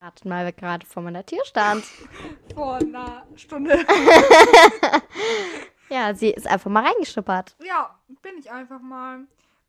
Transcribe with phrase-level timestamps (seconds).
[0.00, 1.84] Wartet mal, wer gerade vor meiner Tür stand.
[2.54, 3.78] Vor einer Stunde.
[5.90, 7.56] Ja, sie ist einfach mal reingeschuppert.
[7.64, 9.20] ja, bin ich einfach mal.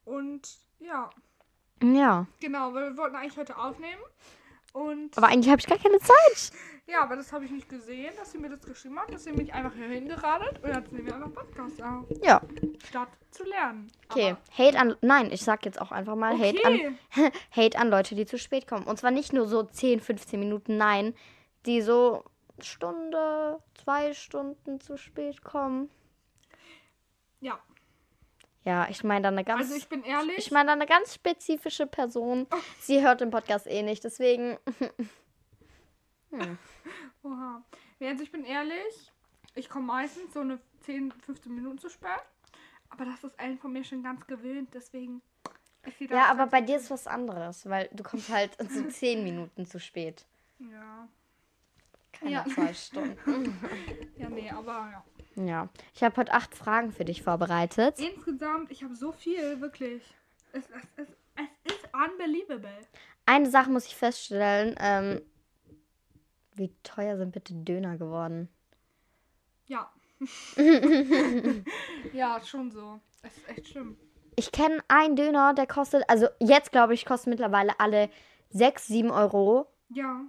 [0.04, 1.10] Und ja,
[1.81, 2.28] Ja.
[2.42, 4.02] genau, weil wir wollten eigentlich heute aufnehmen.
[4.73, 6.52] Und Aber eigentlich habe ich gar keine Zeit.
[6.88, 9.09] ja, aber das habe ich nicht gesehen, dass sie mir das geschrieben hat.
[9.11, 12.05] Deswegen bin ich einfach hier hingeradelt und jetzt nehmen wir einfach Podcast auf.
[12.23, 12.41] Ja.
[12.88, 13.91] Statt zu lernen.
[14.09, 14.35] Okay.
[14.57, 14.95] Hate an.
[15.02, 16.73] Nein, ich sag jetzt auch einfach mal Aber, Hate an.
[16.73, 17.31] okay.
[17.55, 18.85] Hate an Leute, die zu spät kommen.
[18.85, 21.15] Und zwar nicht nur so 10, 15 Minuten, nein,
[21.65, 22.23] die so
[22.59, 25.89] Stunde, zwei Stunden zu spät kommen.
[27.41, 27.58] Ja,
[28.70, 29.62] Ja, ich meine da eine ganz.
[29.62, 30.38] also ich bin ehrlich.
[30.38, 32.46] ich meine da eine ganz spezifische Person.
[32.80, 34.58] Sie hört den Podcast eh nicht, deswegen.
[37.23, 37.64] Oha.
[38.00, 39.12] Ja, also ich bin ehrlich,
[39.55, 42.22] ich komme meistens so eine 10, 15 Minuten zu spät.
[42.90, 45.22] Aber das ist allen von mir schon ganz gewöhnt, deswegen
[45.88, 46.16] ist sie da.
[46.16, 49.80] Ja, aber bei dir ist was anderes, weil du kommst halt so 10 Minuten zu
[49.80, 50.26] spät.
[50.59, 51.08] Ja.
[52.12, 52.45] Keine Ja.
[52.45, 53.58] zwei Stunden.
[54.17, 55.04] Ja, nee, aber ja.
[55.48, 55.70] Ja.
[55.94, 58.00] Ich habe heute acht Fragen für dich vorbereitet.
[58.00, 60.04] Insgesamt, ich habe so viel, wirklich.
[60.52, 61.08] Es, es, es,
[61.64, 62.78] es ist unbelievable.
[63.26, 64.76] Eine Sache muss ich feststellen.
[64.80, 65.22] Ähm,
[66.56, 68.50] wie teuer sind bitte Döner geworden?
[69.67, 69.92] Ja.
[72.14, 73.00] ja, schon so.
[73.22, 73.98] Es ist echt schlimm.
[74.36, 78.10] Ich kenne einen Döner, der kostet, also jetzt glaube ich, kosten mittlerweile alle
[78.50, 79.67] 6, 7 Euro.
[79.90, 80.22] Ja.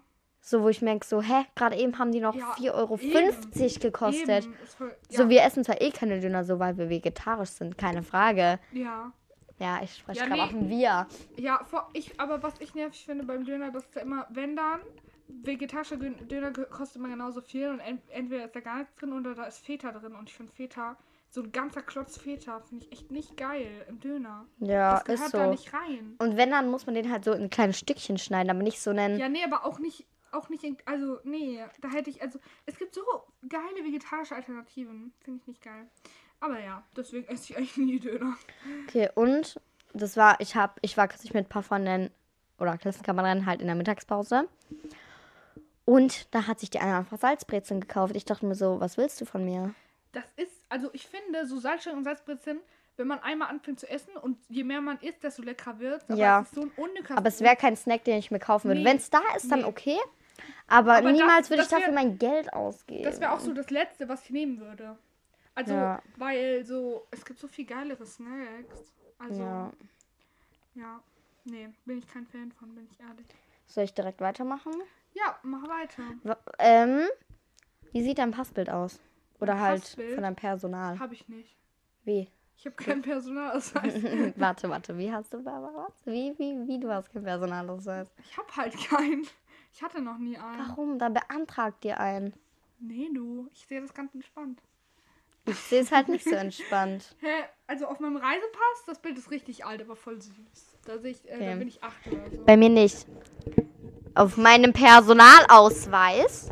[0.50, 3.80] So, wo ich merke, so, hä, gerade eben haben die noch Ja, 4,50 Euro eben.
[3.80, 4.44] gekostet.
[4.44, 5.16] Eben, ist voll, ja.
[5.16, 8.58] So, wir essen zwar eh keine Döner, so weil wir vegetarisch sind, keine Frage.
[8.72, 9.12] ja.
[9.60, 10.46] Ja, ich spreche Ja, gerade nee.
[10.46, 11.06] auf ein Wir.
[11.36, 14.80] Ja, vor, ich, aber was ich nervig finde beim Döner, dass da immer, wenn dann,
[15.28, 19.12] vegetarischer Dön- Döner kostet immer genauso viel und ent, entweder ist da gar nichts drin
[19.12, 20.96] oder da ist Feta drin und ich finde Feta,
[21.28, 24.46] so ein ganzer Klotz Feta finde ich echt nicht geil im Döner.
[24.58, 25.50] Ja, das gehört ist da so.
[25.50, 26.14] nicht rein.
[26.18, 28.92] Und wenn, dann muss man den halt so in kleine Stückchen schneiden, aber nicht so
[28.94, 29.18] nennen.
[29.18, 32.78] Ja, nee, aber auch nicht, auch nicht, in, also, nee, da hätte ich, also, es
[32.78, 33.02] gibt so
[33.48, 35.12] geile vegetarische Alternativen.
[35.24, 35.86] Finde ich nicht geil.
[36.40, 38.36] Aber ja, deswegen esse ich eigentlich nie Döner.
[38.88, 39.60] Okay, und
[39.92, 42.10] das war, ich hab, ich war kürzlich mit ein paar Freunden
[42.58, 44.48] oder Klassenkameraden halt in der Mittagspause.
[45.84, 48.14] Und da hat sich die eine einfach Salzbrezeln gekauft.
[48.14, 49.74] Ich dachte mir so, was willst du von mir?
[50.12, 52.60] Das ist, also ich finde, so Salzstangen und Salzbrezeln,
[52.96, 56.04] wenn man einmal anfängt zu essen und je mehr man isst, desto leckerer wird.
[56.08, 56.40] Aber Ja.
[56.42, 58.80] es ist so ein unnötiger Aber es wäre kein Snack, den ich mir kaufen würde.
[58.80, 59.64] Nee, Wenn es da ist, dann nee.
[59.66, 59.98] okay.
[60.66, 63.04] Aber, Aber das- niemals würde ich das wär- dafür mein Geld ausgeben.
[63.04, 64.96] Das wäre auch so das Letzte, was ich nehmen würde.
[65.54, 66.02] Also, Ja.
[66.16, 68.94] weil so, es gibt so viel geilere Snacks.
[69.18, 69.72] Also, ja.
[70.74, 71.00] Ja.
[71.44, 73.26] nee, bin ich kein Fan von, bin ich ehrlich.
[73.66, 74.72] Soll ich direkt weitermachen?
[75.14, 76.02] Ja, mach weiter.
[76.22, 77.06] W ähm,
[77.92, 79.00] wie sieht dein Passbild aus?
[79.40, 80.14] Oder Mein halt Passbild?
[80.14, 80.98] von deinem Personal?
[80.98, 81.56] Habe ich nicht.
[82.04, 82.28] Wie?
[82.56, 83.94] Ich habe kein Personalausweis.
[84.36, 85.92] warte, warte, wie hast du was?
[86.04, 88.12] Wie, wie, wie du hast kein Personalausweis?
[88.22, 89.26] Ich habe halt keinen.
[89.72, 90.68] Ich hatte noch nie einen.
[90.68, 90.98] Warum?
[90.98, 92.34] Dann beantrag dir einen.
[92.78, 93.48] Nee, du.
[93.54, 94.60] Ich sehe das ganz entspannt.
[95.46, 97.14] Ich sehe es halt nicht so entspannt.
[97.20, 97.44] Hä?
[97.66, 100.78] Also auf meinem Reisepass, das Bild ist richtig alt, aber voll süß.
[100.84, 101.56] Da, sehe ich, äh, da Okay.
[101.56, 102.44] bin ich acht oder so.
[102.44, 103.06] Bei mir nicht.
[104.14, 106.50] Auf meinem Personalausweis.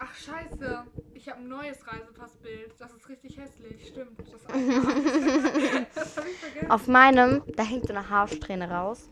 [0.00, 0.84] Ach, scheiße.
[1.14, 2.72] Ich habe ein neues Reisepassbild.
[2.78, 3.88] Das ist richtig hässlich.
[3.88, 4.18] Stimmt.
[4.20, 4.42] Das,
[5.94, 6.70] das habe ich vergessen.
[6.70, 9.08] Auf meinem, da hängt so eine Haarsträhne raus.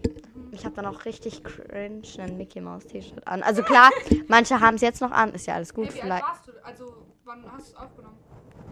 [0.57, 3.43] Ich habe dann auch richtig cringe ein Mickey Mouse T-Shirt an.
[3.43, 3.91] Also klar,
[4.27, 5.35] manche haben es jetzt noch an.
[5.35, 5.89] Ist ja alles gut.
[5.89, 6.25] Hey, wie alt Vielleicht.
[6.25, 6.53] warst du?
[6.65, 8.19] Also, wann hast du es aufgenommen?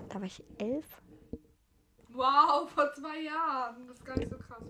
[0.09, 0.87] Da war ich elf.
[2.09, 3.87] Wow, vor zwei Jahren.
[3.87, 4.65] Das ist gar nicht so krass.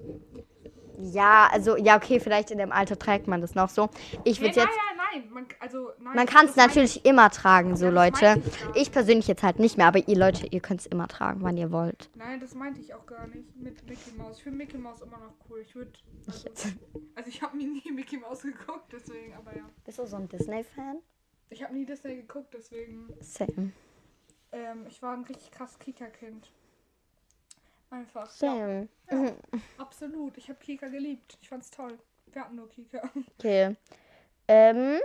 [0.99, 3.89] Ja, also, ja, okay, vielleicht in dem Alter trägt man das noch so.
[4.25, 4.77] Ich würde nein, jetzt.
[4.77, 5.33] nein, nein.
[5.33, 6.15] Man, also, nein.
[6.15, 8.43] Man kann es natürlich immer tragen, so Ja, Leute.
[8.75, 8.83] ich.
[8.83, 11.57] Ich persönlich jetzt halt nicht mehr, aber ihr Leute, ihr könnt es immer tragen, wann
[11.57, 12.11] ihr wollt.
[12.15, 14.39] Nein, das meinte ich auch gar nicht mit Mickey Mouse.
[14.39, 15.61] Ich finde Mickey Mouse immer noch cool.
[15.61, 15.93] Ich würde.
[16.27, 16.49] Also,
[17.15, 19.65] also, ich habe nie Mickey Mouse geguckt, deswegen, aber ja.
[19.85, 20.99] Bist du so ein Disney-Fan?
[21.51, 23.13] Ich habe nie Disney geguckt, deswegen.
[23.21, 23.73] Same.
[24.53, 26.51] Ähm, ich war ein richtig krass Kika-Kind.
[27.95, 28.29] Einfach.
[28.41, 28.87] Ja, ja,
[29.79, 30.37] absolut.
[30.37, 31.39] Ich habe Kika geliebt.
[31.41, 31.97] Ich fand's toll.
[32.33, 33.09] Wir hatten nur Kika.
[33.39, 33.77] Okay.
[34.49, 34.99] Ähm.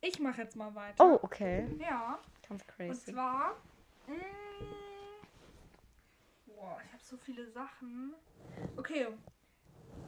[0.00, 1.02] Ich mache jetzt mal weiter.
[1.04, 1.68] Oh, okay.
[1.78, 2.18] Ja.
[2.48, 3.12] Ganz Und crazy.
[3.12, 3.54] zwar.
[4.08, 4.16] Mh,
[6.46, 8.14] boah, ich habe so viele Sachen.
[8.76, 9.06] Okay.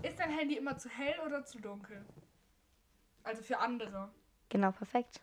[0.03, 2.05] Ist dein Handy immer zu hell oder zu dunkel?
[3.23, 4.11] Also für andere.
[4.49, 5.21] Genau, perfekt.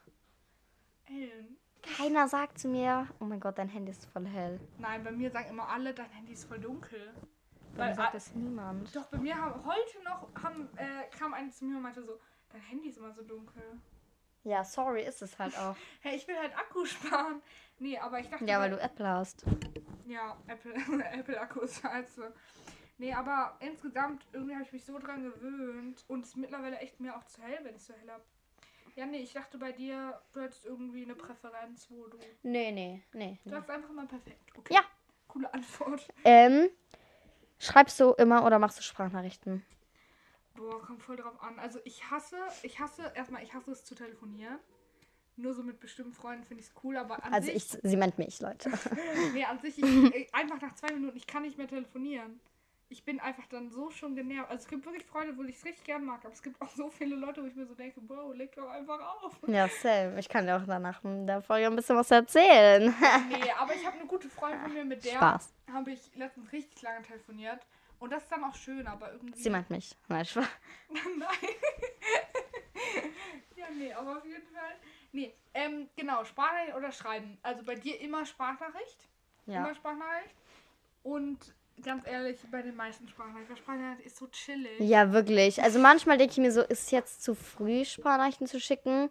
[1.08, 1.58] Ellen.
[1.84, 4.60] Keiner sagt zu mir, oh mein Gott, dein Handy ist voll hell.
[4.80, 7.14] Nein, bei mir sagen immer alle, dein Handy ist voll dunkel.
[7.76, 8.96] Dann Weil, sagt es niemand.
[8.96, 12.20] doch, bei mir haben heute noch haben, äh, kam eine zu mir und meinte so,
[12.52, 13.64] dein Handy ist immer so dunkel.
[14.44, 15.76] Ja, sorry, ist es halt auch.
[16.02, 17.42] Hey, ich will halt Akku sparen.
[17.80, 18.46] Nee, aber ich dachte.
[18.46, 19.46] ja, weil du Apple hast.
[20.06, 20.74] Ja, Apple,
[21.14, 22.34] Apple Akkus scheiße.
[22.98, 27.00] Nee, aber insgesamt irgendwie habe ich mich so dran gewöhnt und es ist mittlerweile echt
[27.00, 28.24] mir auch zu hell, wenn ich so hell habe.
[28.96, 32.18] Ja, nee, ich dachte bei dir, du hättest irgendwie eine Präferenz, wo du.
[32.44, 33.40] Nee, nee, nee.
[33.44, 33.56] Du nee.
[33.56, 34.52] sagst einfach mal perfekt.
[34.58, 34.74] Okay.
[34.76, 34.82] Ja.
[35.28, 36.08] Coole Antwort.
[36.26, 36.70] Ähm,
[37.58, 39.66] schreibst du immer oder machst du Sprachnachrichten?
[40.56, 41.58] Boah, kommt voll drauf an.
[41.58, 44.60] Also ich hasse, ich hasse, erstmal, ich hasse es zu telefonieren.
[45.36, 47.56] Nur so mit bestimmten Freunden finde ich es cool, aber an Also sich.
[47.74, 48.70] ich, sie meint mich, Leute.
[49.34, 49.84] Nee, an sich, ich,
[50.36, 52.40] einfach nach zwei Minuten, ich kann nicht mehr telefonieren.
[52.90, 54.52] Ich bin einfach dann so schon genervt.
[54.52, 56.70] Also es gibt wirklich Freunde, wo ich es richtig gern mag, aber es gibt auch
[56.70, 59.40] so viele Leute, wo ich mir so denke, Bro, leg doch einfach auf.
[59.48, 60.20] Ja, same.
[60.20, 62.94] Ich kann dir auch danach in der Folge ein bisschen was erzählen.
[63.30, 66.82] Nee, aber ich habe eine gute Freundin von mir, mit der habe ich letztens richtig
[66.82, 67.66] lange telefoniert.
[68.00, 69.40] Und das ist dann auch schön, aber irgendwie.
[69.40, 69.96] Sie meint mich.
[70.10, 70.46] Nein, Spaß.
[70.90, 71.18] Nein.
[73.56, 74.76] ja, nee, aber auf jeden Fall.
[75.14, 77.38] Nee, ähm, genau, Sprachnachricht oder Schreiben.
[77.44, 79.08] Also bei dir immer Sprachnachricht.
[79.46, 79.60] Ja.
[79.60, 80.36] Immer Sprachnachricht.
[81.04, 81.38] Und
[81.82, 83.50] ganz ehrlich, bei den meisten Sprachnachrichten.
[83.50, 84.80] weil Sprachnachricht ist so chillig.
[84.80, 85.62] Ja, wirklich.
[85.62, 89.10] Also manchmal denke ich mir so, ist jetzt zu früh, Sprachnachrichten zu schicken.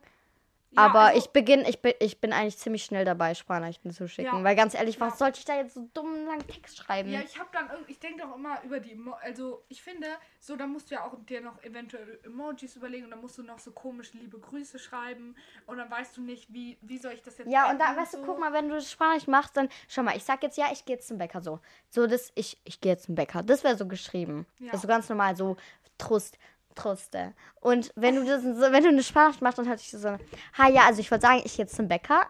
[0.75, 4.09] Ja, Aber also- ich beginn, ich bin, ich bin eigentlich ziemlich schnell dabei, Sprachnachrichten zu
[4.09, 4.39] schicken.
[4.39, 4.43] Ja.
[4.45, 5.17] Weil ganz ehrlich, was Ja.
[5.19, 7.11] sollte ich da jetzt so dumm langen Text schreiben?
[7.11, 10.07] Ja, ich habe dann ich denke doch immer über die, Emo also ich finde,
[10.41, 13.43] so, da musst du ja auch dir noch eventuell Emojis überlegen und dann musst du
[13.43, 15.37] noch so komisch liebe Grüße schreiben
[15.67, 18.15] und dann weißt du nicht, wie, wie soll ich das jetzt Ja, und da, weißt
[18.15, 18.25] du, so.
[18.25, 20.85] guck mal, wenn du das Sprachnachricht machst, dann, schau mal, ich sag jetzt, ja, ich
[20.87, 21.61] gehe jetzt zum Bäcker, so.
[21.91, 23.43] So, das, ich, ich gehe jetzt zum Bäcker.
[23.43, 24.47] Das wäre so geschrieben.
[24.59, 24.73] Ja.
[24.73, 25.57] Also ganz normal, so,
[25.99, 26.39] Trust,
[26.75, 27.35] Truste.
[27.61, 30.87] Und wenn du das, wenn du eine Sprachnachricht machst, dann hatte ich so, ha, ja,
[30.87, 32.27] also ich wollte sagen, ich gehe jetzt zum Bäcker.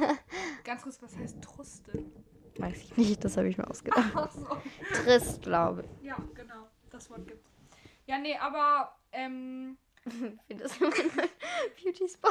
[0.64, 2.04] Ganz kurz, was heißt Truste?
[2.58, 4.12] Weiß ich nicht, das habe ich mir ausgedacht.
[4.14, 4.46] Ach so.
[5.02, 7.50] Trist, glaube Ja, genau, das Wort gibt's.
[8.06, 10.12] Ja, nee, aber, ähm, ich.
[10.48, 10.90] Wie das mein
[11.82, 12.28] Beauty Spot.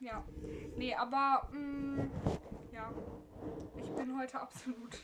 [0.00, 0.24] ja.
[0.76, 2.08] Nee, aber, mh,
[2.72, 2.92] ja.
[3.76, 4.98] Ich bin heute absolut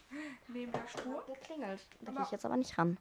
[0.49, 1.23] neben der Spur.
[1.27, 1.81] Geklingelt.
[2.01, 2.99] Da gehe ich jetzt aber nicht ran.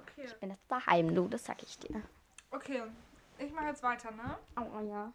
[0.00, 2.02] Okay, Ich bin jetzt daheim, du, das sag ich dir.
[2.50, 2.82] okay.
[3.40, 4.36] Ich mache jetzt weiter, ne?
[4.56, 5.12] Oh, ja.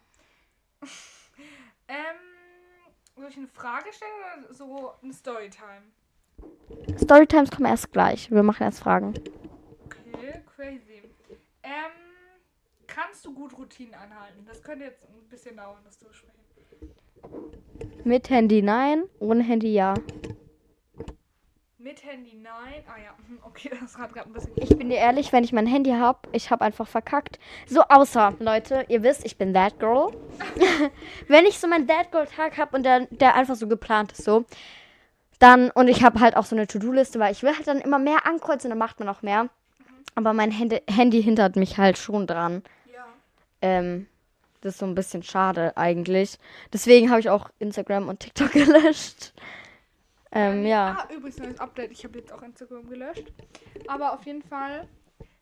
[1.86, 2.16] Ähm,
[3.16, 5.82] soll ich eine Frage stellen oder so eine Storytime?
[6.98, 8.30] Storytimes kommen erst gleich.
[8.30, 9.12] Wir machen erst Fragen.
[9.84, 11.02] Okay, crazy.
[11.62, 11.92] Ähm,
[12.86, 14.46] kannst du gut Routinen einhalten?
[14.46, 16.40] Das könnte jetzt ein bisschen dauern, das zu besprechen.
[18.04, 19.92] Mit Handy nein, ohne Handy ja.
[21.84, 22.82] Mit Handy nein.
[22.86, 24.52] Ah ja, mhm, okay, das hat gerade ein bisschen.
[24.56, 27.38] Ich bin dir ehrlich, wenn ich mein Handy hab, ich hab einfach verkackt.
[27.66, 30.10] So außer, Leute, ihr wisst, ich bin that girl.
[31.28, 34.24] wenn ich so meinen that girl Tag hab und der, der einfach so geplant ist,
[34.24, 34.46] so,
[35.38, 37.98] dann, und ich habe halt auch so eine To-Do-Liste, weil ich will halt dann immer
[37.98, 39.50] mehr ankreuzen, dann macht man auch mehr.
[40.14, 42.62] Aber mein Handy, Handy hindert mich halt schon dran.
[42.94, 43.04] Ja.
[43.60, 44.06] Ähm,
[44.62, 46.38] das ist so ein bisschen schade eigentlich.
[46.72, 49.34] Deswegen habe ich auch Instagram und TikTok gelöscht.
[50.34, 50.98] Ähm, ja.
[50.98, 51.92] Ah, übrigens neues Update.
[51.92, 53.32] Ich habe jetzt auch Instagram gelöscht.
[53.86, 54.88] Aber auf jeden Fall,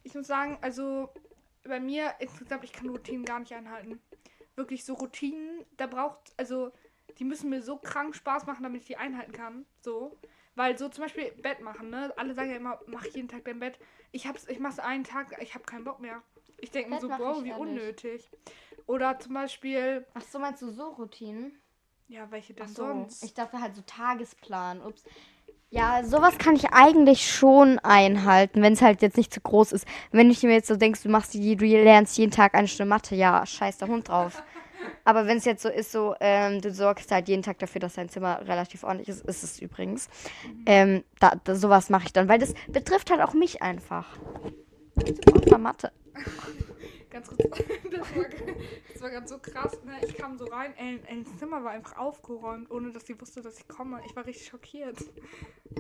[0.03, 1.09] ich muss sagen, also
[1.65, 4.01] bei mir insgesamt, ich kann Routinen gar nicht einhalten.
[4.55, 6.73] Wirklich so Routinen, da braucht, also
[7.19, 9.65] die müssen mir so krank Spaß machen, damit ich die einhalten kann.
[9.81, 10.19] So.
[10.55, 12.13] Weil so zum Beispiel Bett machen, ne?
[12.17, 13.79] Alle sagen ja immer, mach jeden Tag dein Bett.
[14.11, 16.23] Ich hab's, ich mach's einen Tag, ich hab keinen Bock mehr.
[16.59, 18.31] Ich denke mir so, ich wie unnötig.
[18.87, 21.59] Oder zum Beispiel, Ach so, meinst du so Routinen?
[22.13, 23.25] Ja, welche denn so, sonst?
[23.25, 24.83] ich dachte halt so Tagesplan.
[24.83, 25.03] Ups.
[25.71, 29.87] Ja, sowas kann ich eigentlich schon einhalten, wenn es halt jetzt nicht zu groß ist.
[30.11, 32.91] Wenn du mir jetzt so denkst, du machst die, du lernst jeden Tag eine Stunde
[32.91, 34.43] Mathe, ja, scheiß der Hund drauf.
[35.05, 37.95] Aber wenn es jetzt so ist, so, ähm, du sorgst halt jeden Tag dafür, dass
[37.95, 40.11] dein Zimmer relativ ordentlich ist, ist es übrigens.
[40.67, 44.19] Ähm, da, da, sowas mache ich dann, weil das betrifft halt auch mich einfach.
[44.97, 45.93] Super Mathe.
[47.13, 47.43] Ganz kurz,
[47.91, 48.25] das war,
[48.91, 49.79] das war ganz so krass.
[49.85, 49.93] Ne?
[50.07, 53.59] Ich kam so rein, Ellen, Ellens Zimmer war einfach aufgeräumt, ohne dass sie wusste, dass
[53.59, 54.01] ich komme.
[54.07, 54.97] Ich war richtig schockiert.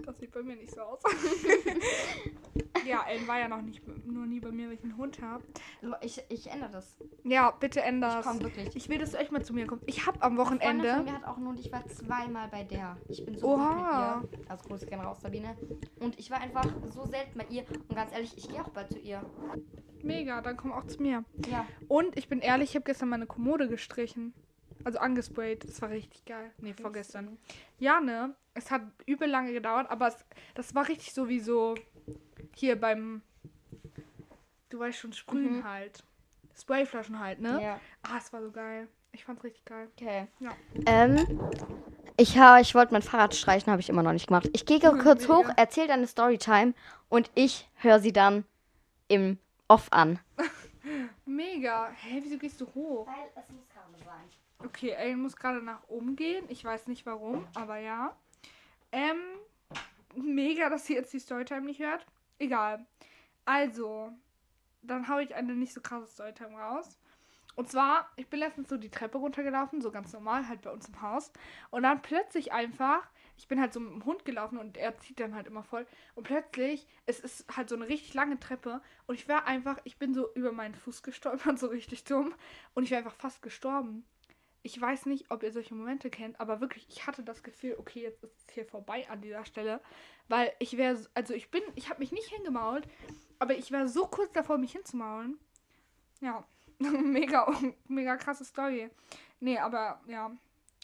[0.04, 1.00] Das sieht bei mir nicht so aus.
[2.86, 5.44] ja, Ellen war ja noch nicht, nur nie bei mir, weil ich einen Hund habe.
[6.00, 6.96] Ich, ich ändere das.
[7.24, 8.74] Ja, bitte änder Ich komm wirklich.
[8.76, 9.84] Ich will, dass du echt mal zu mir kommst.
[9.86, 11.02] Ich habe am Freundin von Wochenende.
[11.04, 12.96] mir hat auch nur, und ich war zweimal bei der.
[13.08, 14.20] Ich bin so Oha.
[14.20, 14.50] gut mit ihr.
[14.50, 15.56] Also Grüße gerne raus, Sabine.
[16.00, 17.64] Und ich war einfach so selten bei ihr.
[17.88, 19.24] Und ganz ehrlich, ich gehe auch bald zu ihr.
[20.02, 21.24] Mega, dann komm auch zu mir.
[21.48, 21.66] Ja.
[21.88, 24.34] Und ich bin ehrlich, ich habe gestern meine Kommode gestrichen.
[24.84, 25.64] Also angesprayt.
[25.68, 26.50] Das war richtig geil.
[26.58, 27.38] Nee, vorgestern.
[27.78, 28.34] Ja, ne?
[28.54, 30.24] Es hat übel lange gedauert, aber es,
[30.54, 31.74] das war richtig so wie so
[32.54, 33.22] hier beim.
[34.70, 35.64] Du weißt schon, Sprühen Mhm.
[35.64, 36.02] halt.
[36.58, 37.62] Sprayflaschen halt, ne?
[37.62, 37.80] Ja.
[38.02, 38.88] Ah, es war so geil.
[39.12, 39.88] Ich fand's richtig geil.
[39.96, 40.26] Okay.
[40.40, 40.50] Ja.
[40.86, 41.40] Ähm,
[42.16, 44.48] ich, ha- ich wollte mein Fahrrad streichen, habe ich immer noch nicht gemacht.
[44.54, 45.34] Ich gehe kurz Mega.
[45.36, 46.72] hoch, erzähle deine Storytime
[47.08, 48.44] und ich höre sie dann
[49.08, 49.38] im
[49.68, 50.18] Off an.
[51.26, 51.90] Mega.
[51.90, 53.06] Hä, wieso gehst du hoch?
[53.06, 54.28] Weil es muss gerade sein.
[54.64, 56.44] Okay, Ellen muss gerade nach oben gehen.
[56.48, 58.14] Ich weiß nicht warum, aber ja.
[58.92, 59.16] Ähm,
[60.16, 62.06] mega, dass sie jetzt die Storytime nicht hört.
[62.38, 62.86] Egal.
[63.44, 64.12] Also,
[64.82, 66.98] dann hau ich eine nicht so krasse Storytime raus.
[67.54, 70.88] Und zwar, ich bin letztens so die Treppe runtergelaufen, so ganz normal, halt bei uns
[70.88, 71.32] im Haus.
[71.70, 75.20] Und dann plötzlich einfach, ich bin halt so mit dem Hund gelaufen und er zieht
[75.20, 75.86] dann halt immer voll.
[76.14, 78.80] Und plötzlich, es ist halt so eine richtig lange Treppe.
[79.06, 82.34] Und ich war einfach, ich bin so über meinen Fuß gestolpert, so richtig dumm.
[82.74, 84.04] Und ich wäre einfach fast gestorben.
[84.64, 88.02] Ich weiß nicht, ob ihr solche Momente kennt, aber wirklich, ich hatte das Gefühl, okay,
[88.02, 89.80] jetzt ist es hier vorbei an dieser Stelle.
[90.28, 92.86] Weil ich wäre, also ich bin, ich habe mich nicht hingemault,
[93.38, 95.38] aber ich war so kurz davor, mich hinzumaulen.
[96.20, 96.46] Ja,
[96.78, 97.52] mega,
[97.88, 98.88] mega krasse Story.
[99.40, 100.30] Nee, aber ja,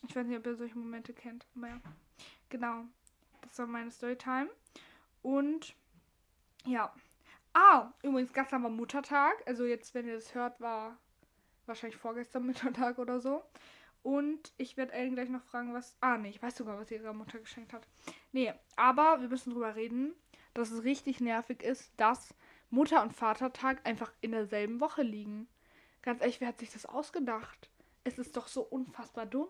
[0.06, 1.46] ich weiß nicht, ob ihr solche Momente kennt.
[1.56, 1.80] Aber ja,
[2.48, 2.84] genau.
[3.42, 4.50] Das war meine Storytime.
[5.22, 5.74] Und
[6.64, 6.92] ja.
[7.54, 9.42] Ah, übrigens, gestern war Muttertag.
[9.46, 10.98] Also jetzt, wenn ihr das hört, war
[11.68, 13.42] wahrscheinlich vorgestern Muttertag oder so.
[14.02, 15.96] Und ich werde Ellen gleich noch fragen, was.
[16.00, 17.86] Ah, nee, ich weiß sogar, was sie ihrer Mutter geschenkt hat.
[18.32, 20.14] Nee, aber wir müssen drüber reden,
[20.54, 22.34] dass es richtig nervig ist, dass
[22.70, 25.48] Mutter- und Vatertag einfach in derselben Woche liegen.
[26.02, 27.70] Ganz ehrlich, wer hat sich das ausgedacht?
[28.04, 29.48] Es ist doch so unfassbar dumm.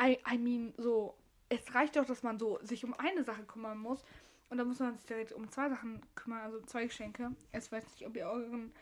[0.00, 1.14] I, I mean, so,
[1.48, 4.04] es reicht doch, dass man so sich um eine Sache kümmern muss.
[4.48, 7.30] Und dann muss man sich direkt um zwei Sachen kümmern, also zwei Geschenke.
[7.52, 8.72] Ich weiß nicht, ob ihr euren,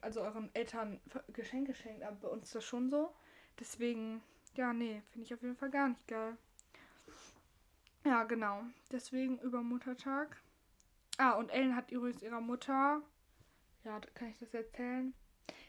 [0.00, 1.00] also euren Eltern
[1.32, 3.14] Geschenke schenkt, aber bei uns ist das schon so.
[3.60, 4.22] Deswegen,
[4.54, 6.36] ja, nee, finde ich auf jeden Fall gar nicht geil.
[8.04, 8.62] Ja, genau.
[8.92, 10.40] Deswegen über Muttertag.
[11.18, 13.02] Ah, und Ellen hat übrigens ihrer Mutter.
[13.84, 15.12] Ja, kann ich das erzählen?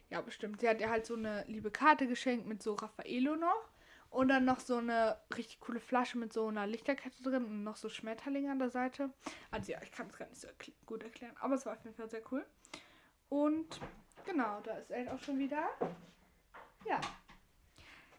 [0.09, 0.61] Ja, bestimmt.
[0.61, 3.69] Sie hat ihr halt so eine liebe Karte geschenkt mit so Raffaello noch.
[4.09, 7.75] Und dann noch so eine richtig coole Flasche mit so einer Lichterkette drin und noch
[7.75, 9.11] so Schmetterlinge an der Seite.
[9.51, 11.83] Also ja, ich kann es gar nicht so erkl gut erklären, aber es war auf
[11.83, 12.43] jeden Fall sehr cool.
[13.29, 13.79] Und
[14.25, 15.69] genau, da ist Ellen auch schon wieder.
[16.85, 16.99] Ja.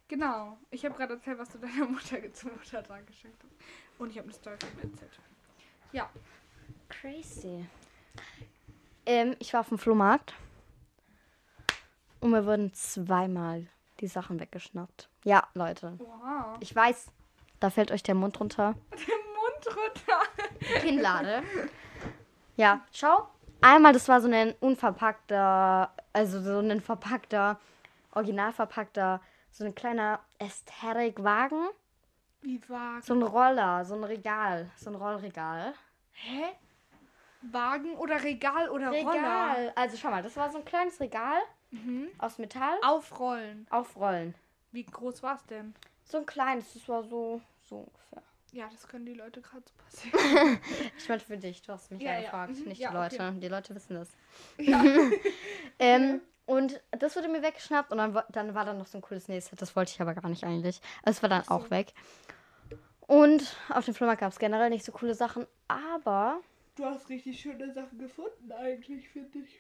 [0.08, 0.58] Genau.
[0.70, 4.00] Ich habe gerade erzählt, was du deiner Mutter zum Muttertag geschenkt hast.
[4.00, 5.20] Und ich habe eine Story von mir erzählt.
[5.92, 6.10] Ja.
[6.88, 7.66] Crazy.
[9.06, 10.34] Ähm, ich war auf dem Flohmarkt.
[12.20, 13.66] Und mir wurden zweimal
[14.00, 15.08] die Sachen weggeschnappt.
[15.24, 15.94] Ja, Leute.
[15.98, 16.56] Wow.
[16.60, 17.10] Ich weiß,
[17.60, 18.74] da fällt euch der Mund runter.
[18.90, 20.80] Der Mund runter.
[20.80, 21.42] Kinnlade.
[22.56, 23.28] Ja, schau.
[23.62, 27.60] Einmal, das war so ein unverpackter, also so ein verpackter,
[28.12, 31.68] original verpackter, so ein kleiner Ästhetikwagen.
[32.40, 33.02] Wie war?
[33.02, 35.74] So ein Roller, so ein Regal, so ein Rollregal.
[36.12, 36.44] Hä?
[37.42, 39.12] Wagen oder Regal oder Roller?
[39.12, 39.72] Regal.
[39.74, 41.40] Also schau mal, das war so ein kleines Regal
[41.72, 42.08] Mhm.
[42.18, 42.78] aus Metall.
[42.82, 43.66] Aufrollen.
[43.70, 44.34] Aufrollen.
[44.72, 45.74] Wie groß war es denn?
[46.04, 48.22] So ein kleines, das war so, so ungefähr.
[48.52, 50.58] Ja, das können die Leute gerade so passieren.
[50.98, 52.22] Ich meine für dich, du hast mich Ja, ja, ja.
[52.24, 52.64] gefragt, Mhm.
[52.64, 53.14] nicht Ja, die Leute.
[53.28, 53.40] okay.
[53.40, 54.08] Die Leute wissen das.
[54.58, 54.84] ja.
[55.78, 59.28] Ähm, und das wurde mir weggeschnappt und dann, dann war da noch so ein cooles
[59.28, 59.58] nächstes.
[59.58, 60.80] Das wollte ich aber gar nicht eigentlich.
[61.04, 61.54] Es war dann so.
[61.54, 61.94] auch weg.
[63.06, 66.40] Und auf dem Flohmarkt gab es generell nicht so coole Sachen, aber
[66.76, 69.58] Du hast richtig schöne Sachen gefunden eigentlich, finde ich.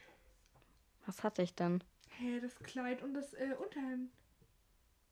[1.06, 1.82] was hatte ich denn?
[2.18, 4.10] Hä, das Kleid und das äh, Unterhemd.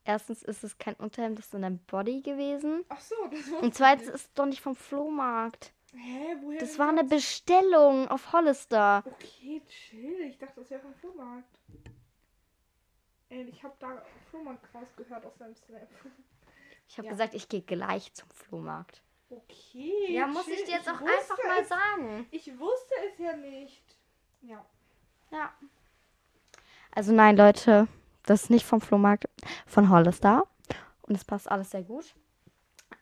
[0.08, 2.82] Erstens ist es kein Unterhemd, das ist in deinem Body gewesen.
[2.88, 5.74] Ach so, das wusste Und ich zweitens ist es doch nicht vom Flohmarkt.
[5.92, 7.04] Hä, woher Das war eine?
[7.04, 9.04] Bestellung auf Hollister.
[9.04, 10.22] Okay, chill.
[10.22, 11.60] Ich dachte, das wäre vom Flohmarkt.
[13.28, 15.86] Ey, ich habe da Flohmarkt rausgehört aus deinem Snap.
[16.88, 17.12] Ich habe Ja.
[17.12, 19.02] gesagt, ich gehe gleich zum Flohmarkt.
[19.28, 20.06] Okay.
[20.14, 20.64] Ja, muss ich chill.
[20.64, 22.26] dir jetzt auch einfach mal es, sagen.
[22.30, 23.84] Ich wusste es ja nicht.
[24.40, 24.64] Ja.
[25.30, 25.52] Ja.
[26.92, 27.88] Also nein, Leute,
[28.28, 29.28] das ist nicht vom Flohmarkt,
[29.66, 30.44] von Hollister.
[31.02, 32.14] Und es passt alles sehr gut.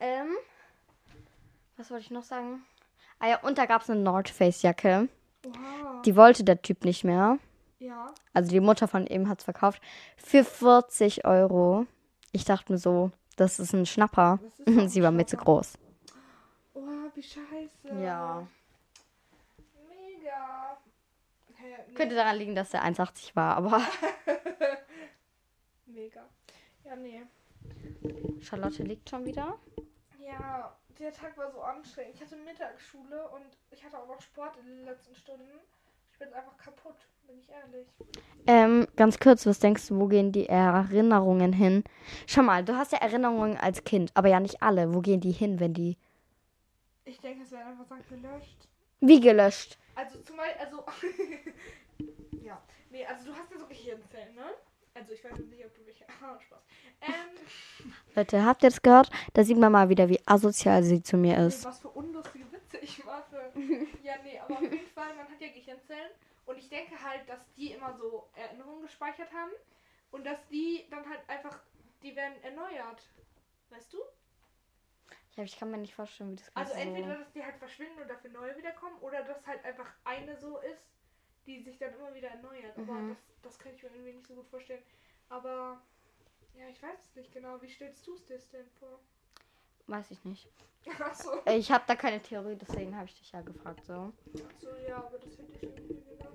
[0.01, 0.29] Ähm,
[1.77, 2.63] was wollte ich noch sagen?
[3.19, 5.09] Ah ja, und da gab es eine North Face Jacke.
[5.45, 6.03] Oha.
[6.05, 7.39] Die wollte der Typ nicht mehr.
[7.79, 8.07] ja.
[8.33, 9.81] Also die Mutter von ihm hat es verkauft.
[10.17, 11.87] Für 40 Euro.
[12.33, 14.39] Ich dachte mir so, das ist ein Schnapper.
[14.47, 15.79] Ist ein Sie war mir zu groß.
[16.75, 16.81] Oh,
[17.15, 18.03] wie scheiße.
[18.03, 18.47] Ja.
[19.89, 20.77] Mega.
[21.55, 21.95] Hä, nee.
[21.95, 23.81] Könnte daran liegen, dass er 1,80 war, aber
[26.17, 26.29] Mega.
[26.85, 27.23] Ja, nee.
[28.41, 29.59] Charlotte liegt schon wieder.
[30.19, 32.15] Ja, der Tag war so anstrengend.
[32.15, 35.61] Ich hatte Mittagsschule und ich hatte auch noch Sport in den letzten Stunden.
[36.13, 36.97] Ich bin einfach kaputt,
[37.27, 37.87] bin ich ehrlich.
[38.47, 41.85] Ähm, ganz kurz, was denkst du, wo gehen die Erinnerungen hin?
[42.27, 44.95] Schau mal, du hast ja Erinnerungen als Kind, aber ja nicht alle.
[44.95, 45.99] Wo gehen die hin, wenn die.
[47.05, 48.69] Ich denke, es werden einfach Sachen gelöscht.
[49.01, 49.79] Wie gelöscht?
[49.95, 50.85] Also zum Beispiel, also.
[52.43, 52.63] ja.
[52.91, 54.55] Nee, also du hast ja so Gehirnzellen, ne?
[54.97, 56.07] Also ich weiß nicht, ob du welche.
[56.23, 56.63] Ah, Spaß.
[57.03, 59.11] Ähm, Leute, habt ihr das gehört?
[59.35, 61.65] Da sieht man mal wieder, wie asozial sie zu mir ist.
[61.67, 63.53] was für unlustige Witze ich mache.
[64.03, 66.11] ja, nee, aber auf jeden Fall, man hat ja Gehirnzellen.
[66.47, 69.51] Und ich denke halt, dass die immer so Erinnerungen gespeichert haben.
[70.13, 71.59] Und dass die dann halt einfach,
[72.03, 73.03] die werden erneuert.
[73.69, 73.99] Weißt du?
[75.35, 77.21] Ja, ich kann mir nicht vorstellen, wie das Also entweder, so...
[77.21, 80.87] dass die halt verschwinden und dafür neue wiederkommen, oder dass halt einfach eine so ist,
[81.47, 82.77] die sich dann immer wieder erneuert.
[82.77, 83.09] Aber Mhm.
[83.11, 84.83] das, das kann ich mir irgendwie nicht so gut vorstellen.
[85.29, 85.81] Aber
[86.55, 87.61] ja, ich weiß es nicht genau.
[87.63, 88.99] Wie stellst du es dir denn vor?
[89.87, 90.49] Weiß ich nicht.
[91.01, 91.31] Achso.
[91.47, 93.85] Ich habe da keine Theorie, deswegen habe ich dich ja gefragt.
[93.85, 94.13] So.
[94.49, 96.33] Achso, ja, aber das finde ich irgendwie wieder.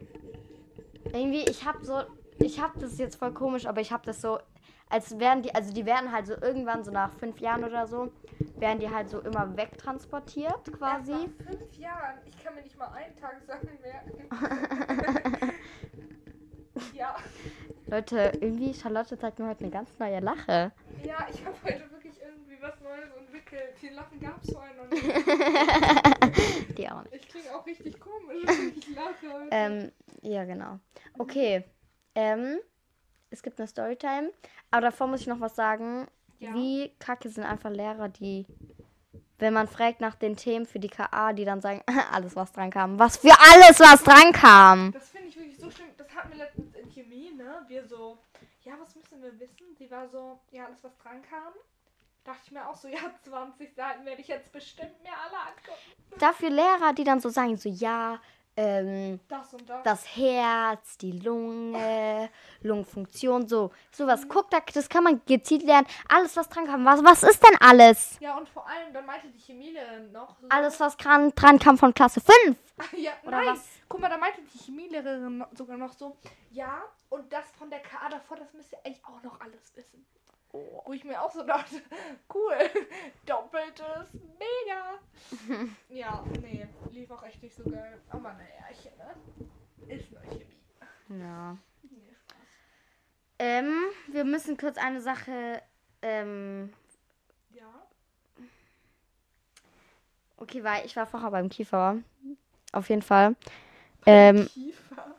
[1.13, 2.03] Irgendwie, ich habe so,
[2.39, 4.39] ich habe das jetzt voll komisch, aber ich habe das so,
[4.89, 8.11] als wären die, also die werden halt so irgendwann so nach fünf Jahren oder so,
[8.61, 11.11] werden die halt so immer wegtransportiert quasi.
[11.11, 12.19] Erst nach fünf Jahren.
[12.25, 14.29] Ich kann mir nicht mal einen Tag Sachen merken.
[16.93, 17.15] ja.
[17.87, 20.71] Leute, irgendwie, Charlotte zeigt mir heute eine ganz neue Lache.
[21.03, 23.73] Ja, ich habe heute wirklich irgendwie was Neues entwickelt.
[23.81, 25.03] Die Lachen gab es vorher noch nicht.
[26.77, 27.15] Die auch nicht.
[27.15, 29.33] Ich klinge auch richtig komisch, wenn ich lache.
[29.33, 29.47] heute.
[29.49, 29.91] Ähm,
[30.21, 30.79] ja, genau.
[31.17, 31.65] Okay.
[32.13, 32.59] Ähm,
[33.31, 34.31] es gibt eine Storytime.
[34.69, 36.07] Aber davor muss ich noch was sagen.
[36.41, 36.55] Ja.
[36.55, 38.47] Wie kacke sind einfach Lehrer, die,
[39.37, 42.71] wenn man fragt nach den Themen für die KA, die dann sagen, alles, was dran
[42.71, 42.97] kam.
[42.97, 44.91] Was für alles, was dran kam.
[44.91, 45.89] Das finde ich wirklich so schlimm.
[45.97, 47.63] Das hatten wir letztens in Chemie, ne?
[47.67, 48.17] Wir so,
[48.63, 49.75] ja, was müssen wir wissen?
[49.77, 51.53] Sie war so, ja, alles, was dran kam.
[52.23, 56.17] Dachte ich mir auch so, ja, 20 Seiten werde ich jetzt bestimmt mir alle angucken.
[56.17, 58.19] Dafür Lehrer, die dann so sagen, so, ja,
[58.57, 59.83] ähm, Das und das.
[59.83, 62.29] das Herz, die Lunge,
[62.61, 64.27] Lungenfunktion, so, sowas.
[64.27, 65.87] Guck, da, das kann man gezielt lernen.
[66.09, 66.85] Alles, was dran kam.
[66.85, 68.17] Was, was ist denn alles?
[68.19, 70.37] Ja, und vor allem, dann meinte die Chemielehrerin noch.
[70.39, 72.57] So, Alles, was dran, dran kam von Klasse 5.
[72.97, 73.47] ja, oder nein.
[73.47, 73.65] was?
[73.87, 76.15] Guck mal, da meinte die Chemielehrerin sogar noch so,
[76.51, 80.05] ja, und das von der KA davor, das müsst ihr eigentlich auch noch alles wissen.
[80.51, 81.75] Wo ich mir auch so dachte,
[82.33, 82.57] cool,
[83.25, 85.65] doppeltes, mega.
[85.89, 88.01] ja, nee, lief auch echt nicht so geil.
[88.09, 89.95] Aber naja, ich, ne?
[89.95, 91.21] Ist nur Chemie.
[91.23, 91.57] Ja.
[91.83, 92.37] Nee, Spaß.
[93.39, 93.73] Ähm,
[94.07, 95.61] wir müssen kurz eine Sache,
[96.01, 96.73] ähm,
[97.51, 97.71] Ja.
[100.37, 101.97] okay, weil ich war vorher beim Kiefer.
[102.73, 103.35] Auf jeden Fall.
[104.05, 105.15] Ähm, Kiefer.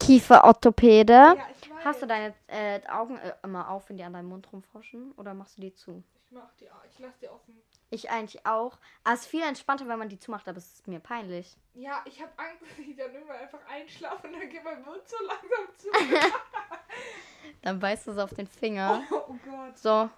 [0.00, 1.12] Kieferorthopäde.
[1.12, 1.61] Ja, ich.
[1.84, 5.12] Hast du deine äh, Augen äh, immer auf, wenn die an deinem Mund rumforschen?
[5.12, 6.02] Oder machst du die zu?
[6.26, 7.60] Ich mach die, ich lass die offen.
[7.90, 8.78] Ich eigentlich auch.
[9.04, 11.56] Aber es ist viel entspannter, wenn man die zumacht, aber es ist mir peinlich.
[11.74, 15.02] Ja, ich habe Angst, dass ich dann immer einfach einschlafe und dann geht mein Mund
[15.06, 15.88] so langsam zu.
[17.62, 19.02] Dann beißt du es auf den Finger.
[19.10, 19.76] oh, oh Gott.
[19.76, 20.08] So.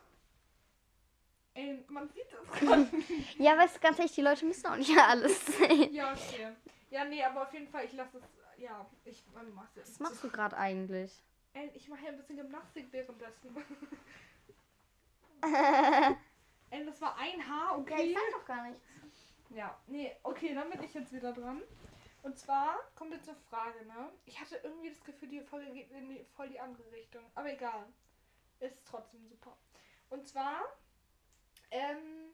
[1.55, 3.39] Ey, man sieht das gerade nicht.
[3.39, 5.95] Ja, weißt du, ganz ehrlich, die Leute müssen auch nicht alles sehen.
[5.95, 6.49] Ja, okay.
[6.91, 8.25] Ja, nee, aber auf jeden Fall, ich lasse es.
[8.59, 11.23] Ja, ich mach es Was machst du gerade eigentlich?
[11.55, 13.57] Ey, ich mache ja ein bisschen Gymnastik währenddessen.
[16.71, 18.17] Ey, das war ein Haar, okay?
[18.33, 18.83] doch gar nichts.
[19.51, 21.63] Ja, nee, okay, dann bin ich jetzt wieder dran.
[22.23, 24.11] Und zwar kommt jetzt eine Frage, ne?
[24.25, 27.23] Ich hatte irgendwie das Gefühl, die Folge geht in die, voll die andere Richtung.
[27.35, 27.87] Aber egal.
[28.59, 29.57] Ist trotzdem super.
[30.11, 30.63] Und zwar,
[31.71, 32.33] ähm,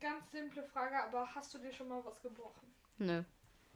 [0.00, 2.74] ganz simple Frage, aber hast du dir schon mal was gebrochen?
[2.98, 3.22] Nö.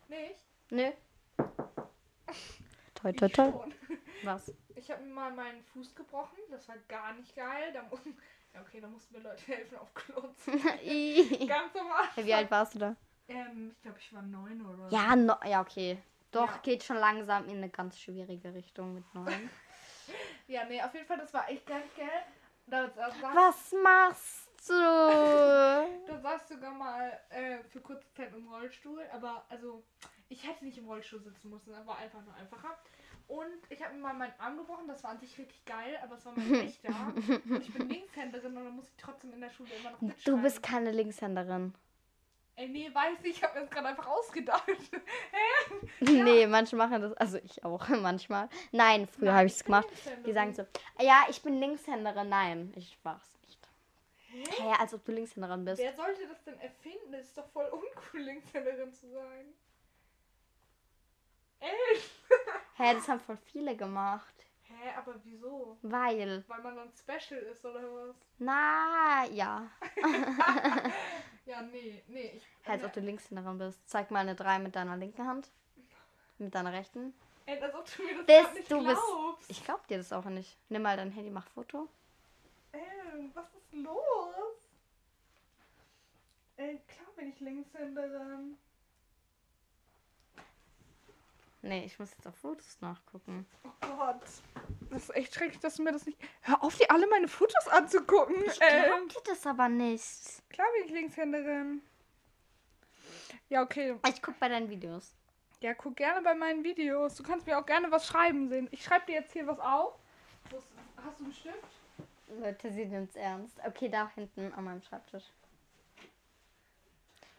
[0.09, 0.45] Nicht?
[0.71, 0.91] Nö.
[2.95, 3.53] Toi, Ich toi, toi.
[4.27, 4.53] Was?
[4.75, 6.39] Ich habe mir mal meinen Fuß gebrochen.
[6.51, 7.73] Das war gar nicht geil.
[7.73, 7.97] Da mu
[8.55, 10.35] ja, okay, da mussten mir Leute helfen auf Klo.
[10.83, 11.47] Ih.
[11.49, 12.05] Ganz normal.
[12.17, 12.97] Wie alt warst du da?
[13.29, 14.95] Ähm, ich glaube, ich war neun oder so.
[14.97, 15.99] Ja, no, ja, okay.
[16.31, 16.59] Doch, Ja.
[16.63, 19.49] geht schon langsam in eine ganz schwierige Richtung mit neun.
[20.47, 22.09] Ja, nee, auf jeden Fall, das war echt gar nicht geil.
[22.67, 24.73] Da, da, saß, Was machst du?
[26.07, 29.03] da saß sogar mal äh, für kurze Zeit im Rollstuhl.
[29.13, 29.85] Aber, also,
[30.29, 31.73] ich hätte nicht im Rollstuhl sitzen müssen.
[31.73, 32.77] Das war einfach nur einfacher.
[33.27, 34.87] Und ich habe mir mal meinen Arm gebrochen.
[34.87, 36.91] Das war an sich richtig geil, aber es war mein rechter.
[37.17, 40.07] Und ich bin Linkshänderin und dann muss ich trotzdem in der Schule immer noch Du
[40.07, 40.43] mitschreiben.
[40.43, 41.75] bist keine Linkshänderin.
[42.57, 43.31] Ey, nee, weiß ich.
[43.39, 44.65] Ich habe mir das gerade einfach ausgedacht.
[46.01, 47.13] Nee, manche machen das.
[47.15, 48.49] Also ich auch manchmal.
[48.73, 49.89] Nein, früher habe ich es gemacht.
[50.27, 50.67] Die sagen so,
[51.01, 52.29] ja, ich bin Linkshänderin.
[52.29, 53.59] Nein, ich war's nicht.
[54.29, 55.81] Hä, als ob du Linkshänderin bist.
[55.81, 57.13] Wer sollte das denn erfinden?
[57.13, 59.47] Das ist doch voll uncool, Linkshänderin zu sein.
[61.61, 61.71] Ey!
[62.77, 64.35] Hä, das haben voll viele gemacht.
[64.69, 65.77] Hä, aber wieso?
[65.83, 66.45] Weil.
[66.49, 68.17] Weil man dann special ist oder was?
[68.39, 69.67] Na, ja.
[71.47, 72.33] Ja, nee, nee.
[72.37, 73.79] Ich, Hä, als ob du Linkshänderin bist.
[73.87, 75.51] Zeig mal eine 3 mit deiner linken Hand.
[76.39, 77.13] Mit deiner rechten.
[77.45, 79.51] Ey, als ob du mir das Bist grad nicht du bist- glaubst.
[79.51, 80.57] Ich glaub dir das auch nicht.
[80.71, 81.87] Nimm mal dein Handy, mach Foto.
[82.73, 82.81] Ey,
[83.35, 84.71] was ist los?
[86.57, 88.57] Ey, klar bin ich Linkshänderin.
[91.65, 93.47] Nee, ich muss jetzt auf Fotos nachgucken.
[93.65, 94.21] Oh Gott.
[94.91, 96.19] Das ist echt schrecklich, dass du mir das nicht...
[96.43, 98.37] Hör auf, dir alle meine Fotos anzugucken.
[98.45, 100.43] Ich glaub dir das aber nicht.
[100.51, 101.81] Klar bin ich Linkshänderin.
[103.49, 103.97] Ja, okay.
[104.07, 105.15] Ich guck bei deinen Videos.
[105.61, 107.15] Ja, guck gerne bei meinen Videos.
[107.15, 108.69] Du kannst mir auch gerne was schreiben sehen.
[108.71, 109.95] Ich schreibe dir jetzt hier was auf.
[111.03, 111.57] Hast du einen Stift?
[112.41, 113.59] Leute, sie nimmt's ernst.
[113.67, 115.25] Okay, da hinten an meinem Schreibtisch.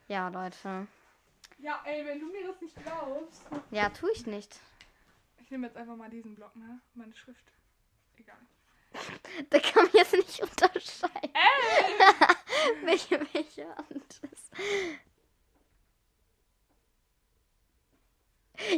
[0.08, 0.88] Ja, Leute.
[1.58, 3.42] Ja, ey, wenn du mir das nicht glaubst.
[3.72, 4.60] Ja, tu ich nicht.
[5.40, 6.80] Ich nehme jetzt einfach mal diesen Block, ne?
[6.94, 7.46] Meine Schrift.
[9.50, 11.32] Da kann man jetzt nicht unterscheiden.
[12.84, 14.52] welche, welche Hand ist.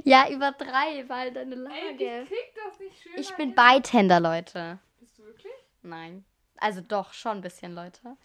[0.04, 2.22] Ja, über drei halt deine Ey, Lage.
[2.24, 3.12] ich krieg das nicht schön.
[3.16, 4.80] Ich bin Beidhänder, Leute.
[5.00, 5.54] Bist du wirklich?
[5.84, 6.26] Nein.
[6.58, 8.18] Also doch, schon ein bisschen, Leute.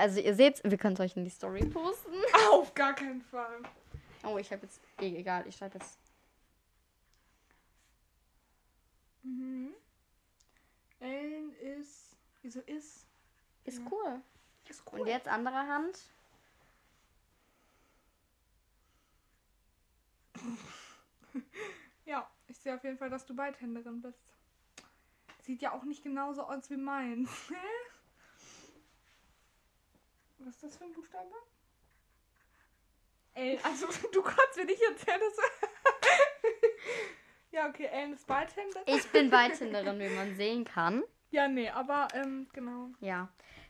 [0.00, 2.14] Also ihr seht, wir können es euch in die Story posten.
[2.50, 3.60] Auf gar keinen Fall.
[4.24, 4.80] Oh, ich habe jetzt.
[5.00, 5.98] eh, Egal, ich schreibe jetzt.
[9.22, 9.74] Mhm.
[11.00, 12.16] Ellen ist.
[12.42, 13.06] Wieso ist?
[13.64, 13.84] Ist Ja.
[13.90, 14.20] cool.
[14.68, 15.00] Ist cool.
[15.00, 15.98] Und jetzt andere Hand.
[22.06, 24.34] Ja, ich sehe auf jeden Fall, dass du Beidhänderin bist.
[25.42, 27.30] Sieht ja auch nicht genauso aus wie meins.
[30.50, 31.30] Was ist das für ein Buchstabe?
[33.34, 33.58] L.
[33.62, 35.36] Also, du kannst mir nicht erzählen, dass.
[37.52, 38.82] ja, okay, Ellen ist Beidhänderin.
[38.86, 41.04] Ich bin Beidhänderin, wie man sehen kann.
[41.30, 42.88] Ja, nee, aber, ähm, genau.
[42.98, 43.28] Ja.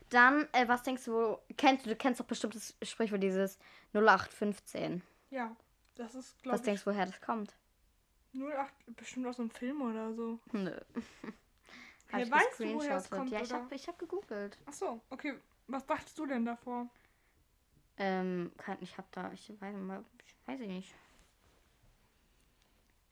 [0.09, 3.59] Dann, äh, was denkst du, kennst du, du kennst doch bestimmt das Sprichwort dieses
[3.93, 5.03] 0815.
[5.29, 5.55] Ja,
[5.93, 7.55] das ist, Was glaube ich, denkst du, woher das kommt?
[8.33, 10.39] 08, bestimmt aus einem Film oder so.
[10.51, 10.71] Nö.
[12.11, 14.57] Hab ich weißt du, woher es kommt, Ja, ich habe ich hab gegoogelt.
[14.65, 15.35] Ach so, okay.
[15.67, 16.89] Was dachtest du denn davor?
[17.97, 20.95] Ähm, kann, ich hab da, ich weiß, mal, ich weiß ich nicht.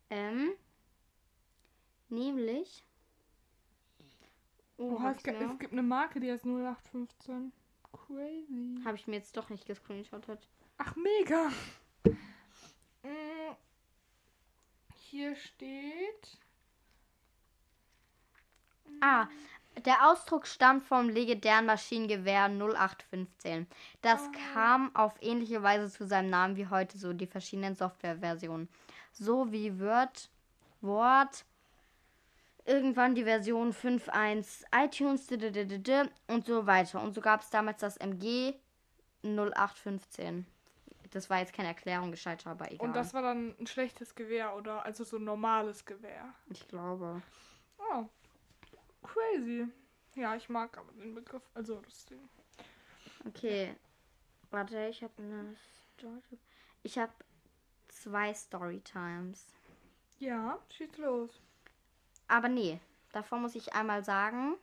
[0.09, 0.51] Ähm,
[2.09, 2.83] nämlich.
[4.77, 7.51] Oh, Oh, hab es, gibt, es gibt eine Marke, die heißt 0815.
[7.91, 8.79] Crazy.
[8.85, 10.47] hab ich mir jetzt doch nicht gescreenshottet.
[10.77, 11.49] Ach, mega.
[13.03, 13.55] Mm,
[14.95, 16.37] Hier steht.
[19.01, 19.27] Ah,
[19.85, 23.67] der Ausdruck stammt vom legendären Maschinengewehr 0815.
[24.01, 24.31] Das Ah.
[24.53, 28.67] kam auf ähnliche Weise zu seinem Namen wie heute so die verschiedenen Softwareversionen.
[29.11, 30.29] So wie Word,
[30.81, 31.45] Word,
[32.65, 35.27] irgendwann die Version 5.1 iTunes
[36.27, 37.01] und so weiter.
[37.01, 38.53] Und so gab es damals das MG
[39.23, 40.45] 0815.
[41.11, 42.87] Das war jetzt keine Erklärung gescheit, aber egal.
[42.87, 44.85] Und das war dann ein schlechtes Gewehr, oder?
[44.85, 46.33] Also so ein normales Gewehr.
[46.49, 47.21] ich glaube.
[47.79, 48.05] Oh.
[49.03, 49.67] Crazy.
[50.15, 51.43] Ja, ich mag aber den Begriff.
[51.53, 52.29] Also das Ding.
[53.27, 53.75] Okay.
[54.51, 55.55] Warte, ich habe eine
[55.97, 56.39] Story.
[56.83, 57.13] Ich habe
[57.87, 59.45] zwei Storytimes.
[60.19, 61.41] Ja, schieß los.
[62.27, 62.79] Aber nee,
[63.11, 64.55] davor muss ich einmal sagen,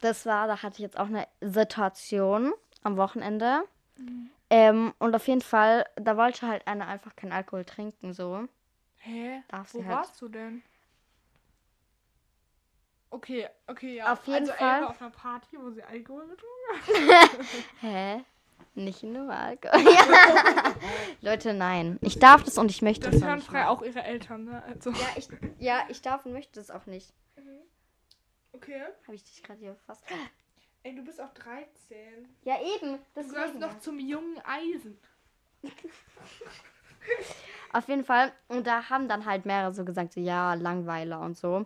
[0.00, 3.62] das war, da hatte ich jetzt auch eine Situation am Wochenende.
[4.50, 8.46] Ähm, und auf jeden Fall, da wollte halt einer einfach keinen Alkohol trinken, so.
[8.98, 9.42] Hä?
[9.48, 9.96] Darf Wo halt.
[9.96, 10.62] warst du denn?
[13.16, 14.12] Okay, okay, ja.
[14.12, 14.82] Auf jeden also Fall.
[14.82, 17.46] War auf einer Party, wo sie Alkohol getrunken
[17.80, 18.24] Hä?
[18.74, 19.80] Nicht nur Alkohol.
[21.22, 21.98] Leute, nein.
[22.02, 24.62] Ich darf das und ich möchte Das das hören frei auch ihre Eltern, ne?
[24.64, 24.90] Also.
[24.90, 27.14] Ja, ich, ja, ich darf und möchte das auch nicht.
[28.52, 28.82] Okay.
[29.04, 30.04] Habe ich dich gerade hier fast.
[30.82, 32.28] Ey, du bist auch 13.
[32.42, 32.98] Ja, eben.
[33.14, 34.98] Du gehörst noch zum jungen Eisen.
[37.72, 38.30] Auf jeden Fall.
[38.48, 41.64] Und da haben dann halt mehrere so gesagt, so, ja, Langweiler und so.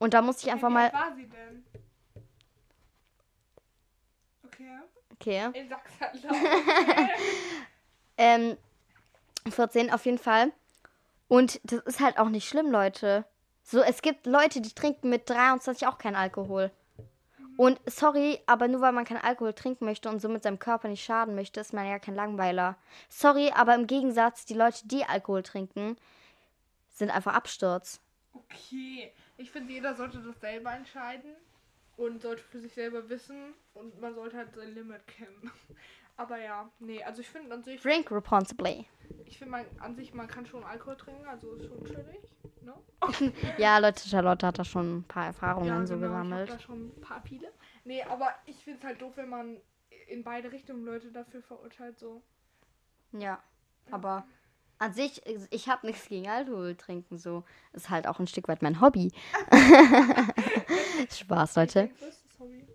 [0.00, 0.84] Und da musste ich einfach Wie mal.
[0.84, 1.64] alt war sie denn?
[4.44, 4.70] Okay.
[5.14, 5.66] Okay.
[5.68, 6.34] Sag's halt laut.
[8.22, 8.58] Ähm,
[9.48, 10.52] 14 auf jeden Fall.
[11.26, 13.24] Und das ist halt auch nicht schlimm, Leute.
[13.62, 16.70] So, es gibt Leute, die trinken mit 23 auch keinen Alkohol.
[17.56, 21.02] Und sorry, aber nur weil man keinen Alkohol trinken möchte und somit seinem Körper nicht
[21.02, 22.76] schaden möchte, ist man ja kein Langweiler.
[23.08, 25.96] Sorry, aber im Gegensatz, die Leute, die Alkohol trinken,
[26.92, 28.00] sind einfach Absturz.
[28.32, 29.12] Okay.
[29.36, 31.34] Ich finde, jeder sollte das selber entscheiden
[31.96, 35.50] und sollte für sich selber wissen und man sollte halt sein Limit kennen.
[36.16, 38.86] Aber ja, nee, also ich finde an sich, Drink responsibly.
[39.24, 42.34] ich finde man an sich, man kann schon Alkohol trinken, also ist schon chillig.
[42.62, 42.74] Ne?
[43.58, 46.50] Ja, Leute, Charlotte hat da schon ein paar Erfahrungen ja, so genau, ich gesammelt.
[46.50, 47.50] habe da schon ein paar viele.
[47.84, 49.56] Nee, aber ich finde es halt doof, wenn man
[50.08, 52.22] in beide Richtungen Leute dafür verurteilt, so.
[53.12, 53.42] Ja,
[53.90, 54.26] aber
[54.80, 57.44] an sich, ich habe nichts gegen Alkohol trinken, so.
[57.72, 59.12] Ist halt auch ein Stück weit mein Hobby.
[61.10, 61.90] Spaß, Leute.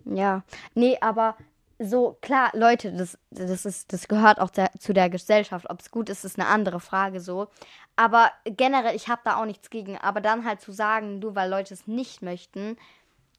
[0.04, 0.42] Ja.
[0.74, 1.36] Nee, aber
[1.78, 5.68] so, klar, Leute, das, das, ist, das gehört auch der, zu der Gesellschaft.
[5.68, 7.48] Ob es gut ist, ist eine andere Frage so.
[7.96, 9.98] Aber generell, ich habe da auch nichts gegen.
[9.98, 12.78] Aber dann halt zu sagen, nur weil Leute es nicht möchten,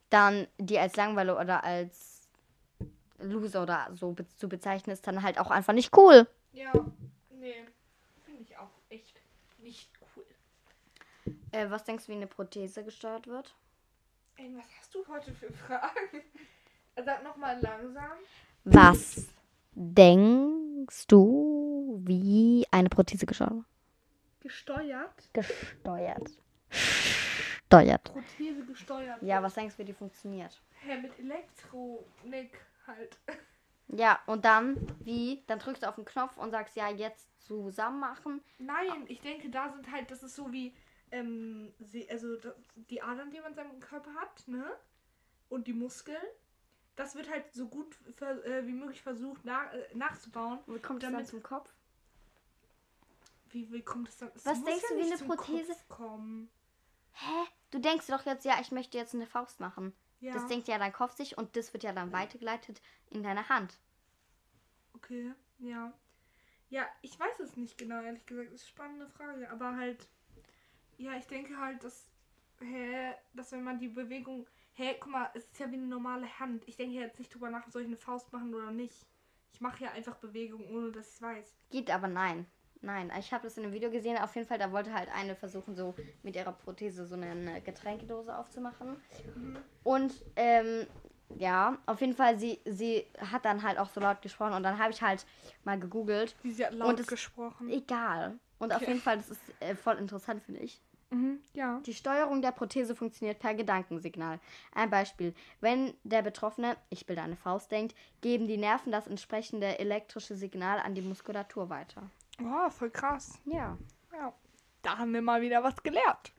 [0.10, 2.28] dann die als Langweiler oder als
[3.20, 6.28] Loser oder so be zu bezeichnen, ist dann halt auch einfach nicht cool.
[6.54, 6.72] Ja,
[7.32, 7.66] nee,
[8.26, 9.20] finde ich auch echt
[9.58, 10.26] nicht cool.
[11.58, 13.56] Äh, was denkst du, wie eine Prothese gesteuert wird?
[14.36, 16.22] Ey, was hast du heute für Fragen?
[17.04, 18.12] Sag nochmal langsam.
[18.64, 19.26] Was
[19.74, 23.66] denkst du, wie eine Prothese gesteuert wird?
[24.42, 25.34] Gesteuert?
[25.34, 26.32] Gesteuert.
[26.70, 28.04] gesteuert.
[28.04, 29.24] Prothese gesteuert.
[29.24, 30.62] Ja, was denkst du, wie die funktioniert?
[30.82, 32.52] Hä, mit Elektronik
[32.86, 33.18] halt.
[33.90, 35.46] Ja, und dann, wie?
[35.48, 38.42] Dann drückst du auf den Knopf und sagst, ja, jetzt zusammen machen.
[38.60, 40.74] Nein, ich denke, da sind halt, das ist so wie,
[41.12, 42.38] ähm, sie, also
[42.76, 44.66] die Adern, die man in seinem Körper hat, ne?
[45.50, 46.22] Und die Muskeln.
[46.96, 50.60] Das wird halt so gut ver, äh, wie möglich versucht nach, äh, nachzubauen.
[50.66, 51.72] Wie kommt das dann zum Kopf?
[53.50, 54.32] Wie, wie kommt es dann?
[54.44, 56.50] Was denkst ja du, wie eine Prothese- Kommen.
[57.14, 57.46] Hä?
[57.72, 59.94] Du denkst doch jetzt, ja, ich möchte jetzt eine Faust machen.
[60.20, 63.48] Ja, Das denkt ja dein Kopf sich und das wird ja dann weitergeleitet in deine
[63.50, 63.78] Hand.
[64.94, 65.94] okay, ja.
[66.70, 68.48] Ja, ich weiß es nicht genau, ehrlich gesagt.
[68.52, 69.50] Das ist eine spannende Frage.
[69.50, 70.08] Aber halt,
[70.98, 72.10] ja, ich denke halt, dass,
[72.60, 76.28] hä, dass wenn man die Bewegung, hä, guck mal, es ist ja wie eine normale
[76.40, 76.64] Hand.
[76.68, 79.06] Ich denke jetzt nicht drüber nach, soll ich eine Faust machen oder nicht.
[79.54, 81.56] Ich mache ja einfach Bewegungen, ohne dass ich es weiß.
[81.72, 82.46] Geht aber nein.
[82.82, 84.18] Nein, ich habe das in einem Video gesehen.
[84.20, 88.38] Auf jeden Fall, da wollte halt eine versuchen, so mit ihrer Prothese so eine Getränkedose
[88.38, 88.98] aufzumachen.
[89.84, 90.86] Und ähm,
[91.38, 94.78] ja, auf jeden Fall, sie, sie hat dann halt auch so laut gesprochen und dann
[94.78, 95.26] habe ich halt
[95.64, 96.36] mal gegoogelt.
[96.44, 97.68] Wie sie hat Und laut es- gesprochen.
[97.70, 98.38] Egal.
[98.60, 98.92] Und auf Okay.
[98.92, 100.80] jeden Fall, das ist äh, voll interessant, finde ich.
[101.10, 101.80] Mhm, ja.
[101.86, 104.40] Die Steuerung der Prothese funktioniert per Gedankensignal.
[104.74, 105.34] Ein Beispiel.
[105.62, 110.80] Wenn der Betroffene, ich bilde eine Faust, denkt, geben die Nerven das entsprechende elektrische Signal
[110.80, 112.10] an die Muskulatur weiter.
[112.44, 113.40] Oh, voll krass.
[113.46, 113.78] Ja,
[114.14, 114.34] Ja.
[114.84, 116.32] Da haben wir mal wieder was gelernt.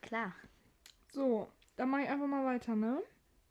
[0.00, 0.32] klar.
[1.12, 3.02] So, dann mache ich einfach mal weiter, ne?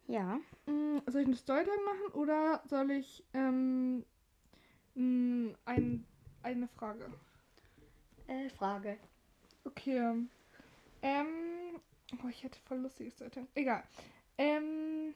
[0.08, 0.40] Ja.
[0.66, 4.04] Mm, Soll ich eine Storytime machen oder soll ich ähm,
[4.96, 6.06] mm, ein,
[6.44, 7.12] eine Frage?
[8.28, 8.98] Äh, Frage.
[9.64, 10.16] Okay.
[11.02, 11.80] Ähm.
[12.24, 13.48] Oh, ich hätte voll lustiges Storytime.
[13.56, 13.84] Egal.
[14.38, 15.14] Ähm.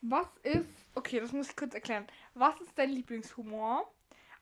[0.00, 0.68] Was ist.
[0.94, 2.06] Okay, das muss ich kurz erklären.
[2.34, 3.90] Was ist dein Lieblingshumor?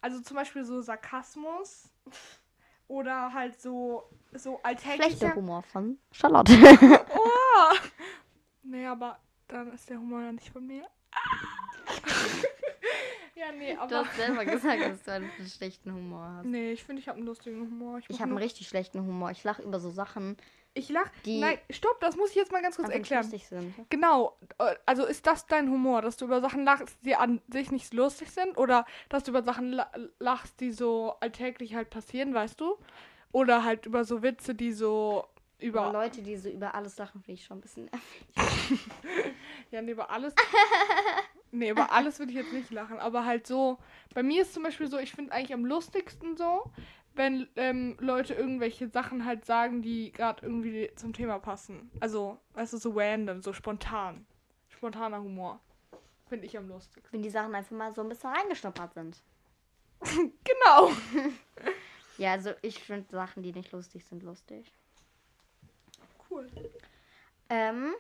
[0.01, 1.89] Also zum Beispiel so Sarkasmus
[2.89, 5.11] oder halt so so alltäglicher.
[5.11, 6.53] Schlechter Humor von Charlotte.
[7.15, 7.77] Oh!
[8.65, 10.87] Nee, aber dann ist der Humor ja nicht von mir.
[13.47, 14.05] ja, nee, Du aber.
[14.07, 16.45] hast selber gesagt, dass du einen schlechten Humor hast.
[16.47, 17.99] Nee, ich finde, ich habe einen lustigen Humor.
[17.99, 19.31] Ich mach habe einen richtig schlechten Humor.
[19.31, 20.37] Ich lache über so Sachen,
[20.75, 21.11] Ich lach.
[21.25, 23.23] die- Nein, stopp, das muss ich jetzt mal ganz kurz nicht erklären.
[23.23, 23.75] lustig sind.
[23.91, 24.37] Genau.
[24.59, 27.93] äh, Also ist das dein Humor, dass du über Sachen lachst, die an sich nicht
[27.93, 28.57] lustig sind?
[28.57, 32.77] Oder dass du über Sachen la lachst, die so alltäglich halt passieren, weißt du?
[33.33, 35.25] Oder halt über so Witze, die so
[35.59, 35.93] Über über.
[35.93, 38.27] Leute, die so über alles lachen, finde ich schon ein bisschen nervig.
[39.71, 40.35] Ja, über alles.
[41.53, 42.99] nee, über alles würde ich jetzt nicht lachen.
[42.99, 43.79] Aber halt so.
[44.15, 46.71] Bei mir ist zum Beispiel so, ich finde eigentlich am lustigsten so,
[47.15, 51.91] wenn ähm, Leute irgendwelche Sachen halt sagen, die gerade irgendwie zum Thema passen.
[52.01, 54.27] Also, weißt du, so random, so spontan.
[54.69, 55.61] Spontaner Humor.
[56.29, 57.13] Finde ich am lustigsten.
[57.13, 59.23] Wenn die Sachen einfach mal so ein bisschen reingeschnuppert sind.
[60.45, 60.91] Genau.
[62.19, 64.71] Ja, also ich finde Sachen, die nicht lustig sind, lustig.
[66.31, 66.47] Cool.
[67.49, 67.95] Ähm,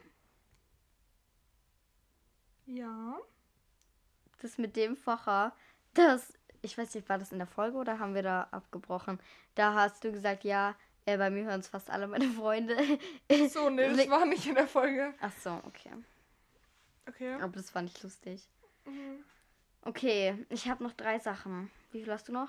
[2.67, 3.19] Ja.
[4.43, 5.55] Das mit dem Facher,
[5.95, 9.19] das, ich weiß nicht, war das in der Folge oder haben wir da abgebrochen?
[9.55, 10.75] Da hast du gesagt, ja,
[11.05, 12.77] äh, bei mir hören es fast alle meine Freunde.
[13.49, 15.15] So, nee, das war nicht in der Folge.
[15.21, 15.91] Ach so, okay.
[17.09, 17.35] Okay.
[17.35, 18.49] Aber das fand ich lustig.
[18.85, 19.25] Mhm.
[19.83, 21.71] Okay, ich habe noch drei Sachen.
[21.91, 22.49] Wie viel hast du noch?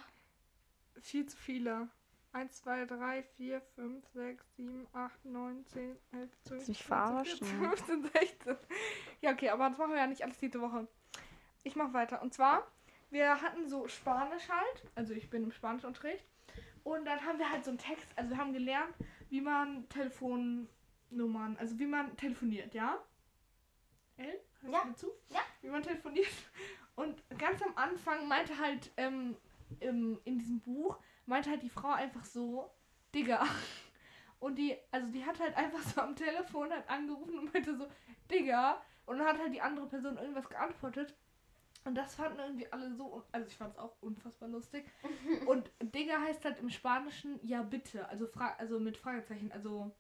[1.02, 1.90] Viel zu viele.
[2.34, 7.48] 1, 2, 3, 4, 5, 6, 7, 8, 9, 10, 11, 12, mich 13, verarschen?
[7.48, 8.58] 14, 15, 16.
[9.22, 10.88] Ja, okay, aber das machen wir ja nicht alles diese Woche.
[11.64, 12.22] Ich mache weiter.
[12.22, 12.68] Und zwar,
[13.10, 14.84] wir hatten so Spanisch halt.
[14.96, 16.26] Also ich bin im Spanischunterricht.
[16.84, 18.08] Und dann haben wir halt so einen Text.
[18.16, 18.94] Also wir haben gelernt,
[19.30, 22.98] wie man Telefonnummern, also wie man telefoniert, ja?
[24.18, 24.40] El?
[24.62, 24.82] Hörst Ja.
[24.82, 25.12] du mir zu?
[25.30, 25.40] Ja.
[25.62, 26.28] Wie man telefoniert.
[26.96, 29.36] Und ganz am Anfang meinte halt ähm,
[29.80, 32.70] im, in diesem Buch, meinte halt die Frau einfach so,
[33.16, 33.46] Digga.
[34.40, 37.88] Und die, also die hat halt einfach so am Telefon halt angerufen und meinte so,
[38.30, 38.82] Digga.
[39.06, 41.16] Und dann hat halt die andere Person irgendwas geantwortet.
[41.86, 44.86] Und das fanden irgendwie alle so, also ich fand es auch unfassbar lustig.
[45.48, 49.92] Und Digga heißt halt im Spanischen ja bitte, also, fra also mit Fragezeichen, also,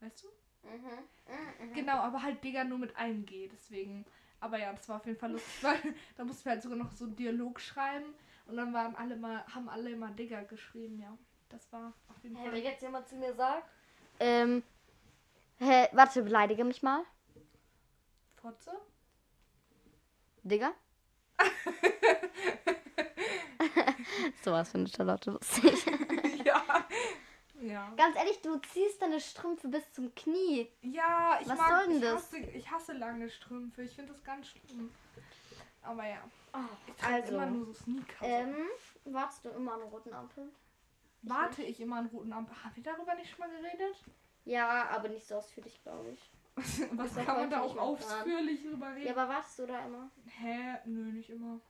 [0.00, 0.28] weißt du?
[1.72, 4.04] Genau, aber halt Digga nur mit einem G, deswegen.
[4.40, 5.78] Aber ja, das war auf jeden Fall lustig, weil
[6.16, 8.14] da mussten wir halt sogar noch so einen Dialog schreiben
[8.46, 11.16] und dann waren alle mal, haben alle immer Digga geschrieben, ja.
[11.48, 12.52] Das war auf jeden Hä, Fall.
[12.52, 13.66] wenn jetzt jemand zu mir sagt,
[14.20, 14.62] ähm,
[15.58, 17.02] hä, warte, beleidige mich mal.
[18.36, 18.72] Fotze?
[20.42, 20.72] Digga?
[24.44, 25.84] Sowas findet Charlotte lustig.
[26.44, 26.62] ja.
[27.60, 27.92] Ja.
[27.96, 30.68] Ganz ehrlich, du ziehst deine Strümpfe bis zum Knie.
[30.80, 32.14] Ja, ich Was mag, soll denn ich das?
[32.14, 33.82] Hasse, ich hasse lange Strümpfe.
[33.82, 34.90] Ich finde das ganz schlimm.
[35.82, 36.22] Aber ja.
[36.86, 38.24] Ich trage Also, immer nur so Sneaker.
[38.24, 38.54] ähm,
[39.06, 40.50] wartest du immer an roten Ampeln?
[41.22, 42.64] Warte ich immer an roten Ampeln.
[42.64, 43.96] Haben wir darüber nicht schon mal geredet?
[44.44, 46.30] Ja, aber nicht so ausführlich, glaube ich.
[46.92, 48.20] Was kann man da auch fahren.
[48.22, 49.06] ausführlich drüber reden?
[49.06, 50.10] Ja, aber wartest du da immer?
[50.26, 50.78] Hä?
[50.84, 51.60] Nö, nicht immer.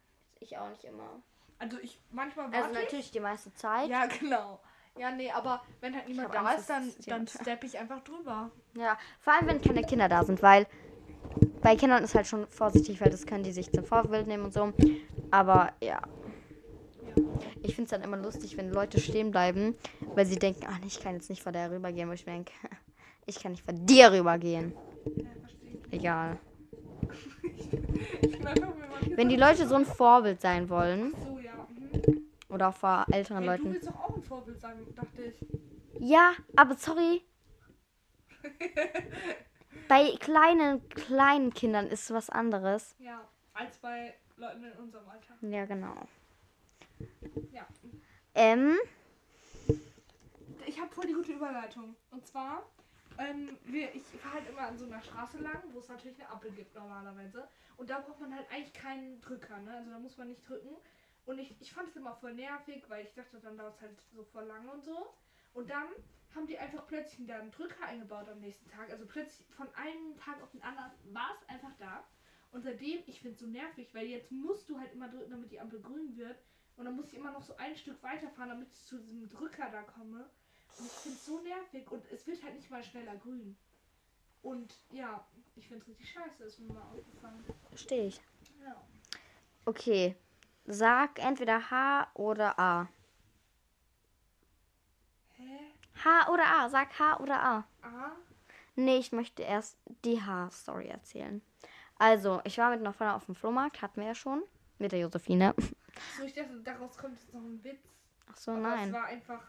[0.41, 1.23] Ich auch nicht immer.
[1.59, 2.85] Also ich manchmal Also warte ich.
[2.85, 3.89] natürlich die meiste Zeit.
[3.89, 4.61] Ja, genau.
[4.97, 8.51] Ja, nee, aber wenn halt niemand da Angst, ist, dann, dann steppe ich einfach drüber.
[8.75, 10.67] Ja, vor allem wenn keine Kinder da sind, weil
[11.63, 14.53] bei Kindern ist halt schon vorsichtig, weil das können die sich zum Vorbild nehmen und
[14.55, 14.73] so.
[15.31, 16.01] Aber ja,
[17.63, 19.77] ich finde es dann immer lustig, wenn Leute stehen bleiben,
[20.15, 22.53] weil sie denken, ach ich kann jetzt nicht vor der rübergehen, wo ich mir denke,
[23.29, 24.73] ich kann nicht vor dir rübergehen.
[25.91, 26.39] Egal.
[29.15, 31.11] Wenn die Leute so ein Vorbild sein wollen.
[31.11, 32.23] Mhm.
[32.49, 33.73] oder auch vor älteren Hey, du Leuten.
[33.75, 35.35] willst doch auch ein Vorbild sein, dachte ich.
[36.01, 37.23] Ja, aber sorry.
[39.89, 42.95] Bei kleinen, kleinen Kindern ist was anderes.
[42.99, 45.35] Ja, als bei Leuten in unserem Alter.
[45.41, 45.95] Ja, genau.
[47.53, 47.67] Ja.
[48.35, 48.77] Ähm,
[50.67, 51.97] Ich habe voll die gute Überleitung.
[52.11, 52.63] Und zwar,
[53.19, 56.31] ähm, wir, ich fahre halt immer an so einer Straße lang, wo es natürlich eine
[56.31, 57.49] Ampel gibt normalerweise.
[57.77, 59.77] Und da braucht man halt eigentlich keinen Drücker, ne?
[59.77, 60.77] Also da muss man nicht drücken.
[61.27, 64.01] Und ich, ich fand es immer voll nervig, weil ich dachte, dann dauert es halt
[64.15, 65.15] so voll lange und so.
[65.53, 65.89] Und dann
[66.35, 68.91] haben die einfach plötzlich wieder einen Drücker eingebaut am nächsten Tag.
[68.91, 72.05] Also plötzlich von einem Tag auf den anderen war es einfach da.
[72.53, 75.51] Und seitdem, ich finde es so nervig, weil jetzt musst du halt immer drücken, damit
[75.51, 76.39] die Ampel grün wird.
[76.77, 79.69] Und dann muss ich immer noch so ein Stück weiterfahren, damit ich zu diesem Drücker
[79.71, 80.31] da komme.
[80.81, 83.57] Ich finde es so nervig und es wird halt nicht mal schneller grün.
[84.43, 87.45] Und ja, ich finde es richtig scheiße, ist mir mal aufgefallen.
[87.71, 88.21] verstehe ich.
[88.65, 88.77] Ja.
[89.65, 90.17] Okay.
[90.67, 92.89] Sag entweder H oder A.
[95.37, 95.59] Hä?
[96.05, 96.69] H oder A.
[96.69, 97.57] Sag H oder A.
[97.83, 98.13] A?
[98.77, 101.43] Nee, ich möchte erst die H-Story erzählen.
[101.99, 104.43] Also, ich war mit einer Freundin auf dem Flohmarkt, hatten wir ja schon.
[104.79, 105.55] Mit der Josephine.
[106.17, 107.83] So, ich dachte, daraus kommt jetzt noch ein Witz.
[108.31, 108.89] Ach so, Aber nein.
[108.89, 109.43] Es war einfach.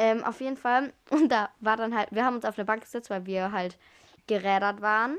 [0.00, 0.94] Ähm, auf jeden Fall.
[1.10, 3.78] Und da war dann halt, wir haben uns auf eine Bank gesetzt, weil wir halt
[4.26, 5.18] gerädert waren.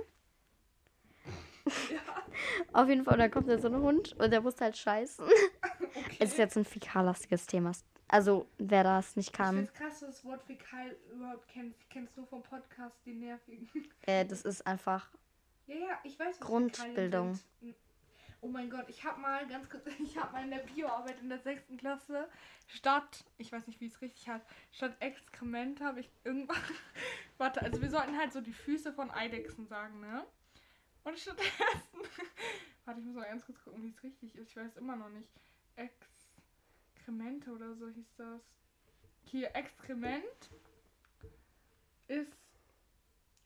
[2.74, 5.24] auf jeden Fall, und dann kommt da so ein Hund und der muss halt scheißen.
[5.24, 6.15] Okay.
[6.20, 7.72] Es ist jetzt ein fäkallastiges Thema.
[8.08, 11.80] Also, wer das nicht ich kann, es krass, das Wort Fäkal überhaupt kennst.
[11.82, 13.70] Ich kenne es nur vom Podcast, die nervigen.
[14.02, 15.08] äh, das ist einfach.
[15.67, 17.39] Ja, ja, ich weiß, was Grundbildung.
[17.60, 17.76] Sind.
[18.43, 21.30] Oh mein Gott, ich habe mal ganz kurz, ich habe mal in der Bioarbeit in
[21.30, 22.27] der sechsten Klasse
[22.67, 26.58] statt, ich weiß nicht, wie es richtig heißt, statt Exkrement habe ich irgendwann,
[27.38, 30.25] warte, also wir sollten halt so die Füße von Eidechsen sagen, ne?
[31.04, 31.51] Und stattdessen,
[32.86, 35.10] warte, ich muss mal ganz kurz gucken, wie es richtig ist, ich weiß immer noch
[35.10, 35.30] nicht.
[35.75, 38.41] Exkremente oder so hieß das.
[39.23, 40.49] Hier, Exkrement
[42.08, 42.38] ist,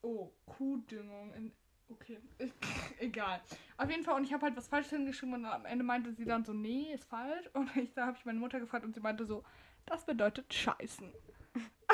[0.01, 1.51] oh, Kuhdüngung in
[1.89, 2.19] Okay,
[2.99, 3.41] egal.
[3.77, 6.25] Auf jeden Fall, und ich habe halt was falsch hingeschrieben und am Ende meinte sie
[6.25, 7.47] dann so, nee, ist falsch.
[7.53, 9.43] Und ich, da habe ich meine Mutter gefragt und sie meinte so,
[9.85, 11.13] das bedeutet Scheißen.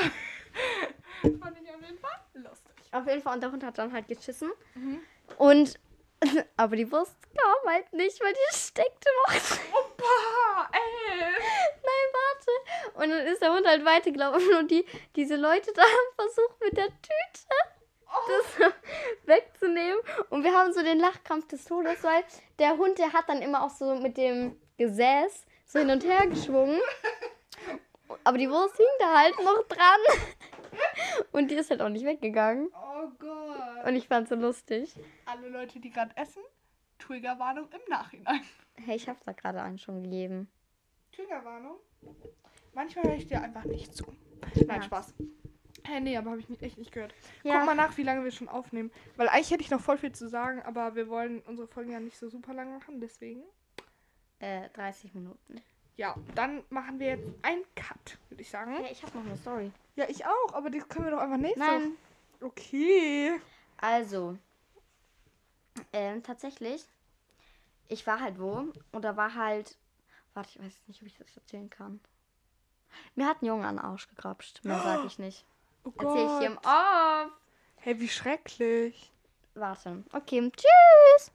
[1.22, 2.74] Fand ich auf jeden Fall lustig.
[2.92, 4.52] Auf jeden Fall, und der Hund hat dann halt geschissen.
[4.76, 5.02] Mhm.
[5.38, 5.80] Und.
[6.56, 9.34] Aber die Wurst kam halt nicht, weil die steckte noch.
[9.74, 11.20] Opa, ey!
[11.20, 13.00] Nein, warte.
[13.04, 16.78] Und dann ist der Hund halt weitergelaufen und die, diese Leute da haben versucht mit
[16.78, 17.81] der Tüte
[18.28, 18.72] das
[19.26, 20.00] wegzunehmen.
[20.30, 22.24] Und wir haben so den Lachkampf des Todes, weil
[22.60, 26.28] der Hund, der hat dann immer auch so mit dem Gesäß so hin und her
[26.28, 26.80] geschwungen.
[28.24, 30.00] Aber die Wurst hing da halt noch dran.
[31.32, 32.70] Und die ist halt auch nicht weggegangen.
[32.74, 33.86] Oh Gott.
[33.86, 34.94] Und ich fand's so lustig.
[35.26, 36.42] Alle Leute, die gerade essen,
[37.00, 38.42] Triggerwarnung im Nachhinein.
[38.76, 40.50] Hey, ich hab's da gerade einen schon gegeben.
[41.14, 41.78] Triggerwarnung?
[42.74, 44.06] Manchmal höre ich dir einfach nicht zu.
[44.66, 44.82] Nein, Ja.
[44.84, 45.14] Spaß.
[45.84, 47.14] Hä, nee, aber habe ich nicht, echt nicht gehört.
[47.44, 47.58] Ja.
[47.58, 48.92] Guck mal nach, wie lange wir schon aufnehmen.
[49.18, 52.00] Weil eigentlich hätte ich noch voll viel zu sagen, aber wir wollen unsere Folgen ja
[52.00, 53.44] nicht so super lang machen, deswegen.
[54.40, 55.62] Äh, 30 Minuten.
[55.98, 58.74] Ja, dann machen wir jetzt einen Cut, würde ich sagen.
[58.74, 59.72] Ja, ich hab noch eine Story.
[59.96, 61.58] Ja, ich auch, aber das können wir doch einfach nicht.
[61.58, 61.94] Nein.
[62.40, 63.40] Okay.
[63.78, 64.38] Also,
[65.94, 66.86] ähm, tatsächlich,
[67.88, 69.78] ich war halt wo und da war halt,
[70.34, 72.00] warte, ich weiß nicht, ob ich das erzählen kann.
[73.16, 74.64] Mir hat ein Junge an den Arsch gegrapscht.
[74.64, 75.46] Mehr sag ich nicht.
[75.84, 76.58] Oh Erzähl ich dir im.
[76.58, 77.32] Off.
[77.78, 79.12] Hey, wie schrecklich.
[79.56, 80.04] Warte.
[80.14, 81.32] Okay, tschüss.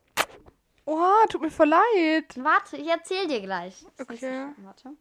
[0.84, 2.36] Oha, tut mir voll leid.
[2.36, 3.84] Warte, ich erzähl dir gleich.
[3.96, 4.48] Das Okay.
[4.58, 4.92] Warte.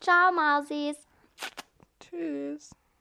[0.00, 0.96] Ciao, Masis.
[2.00, 2.70] Tschüss.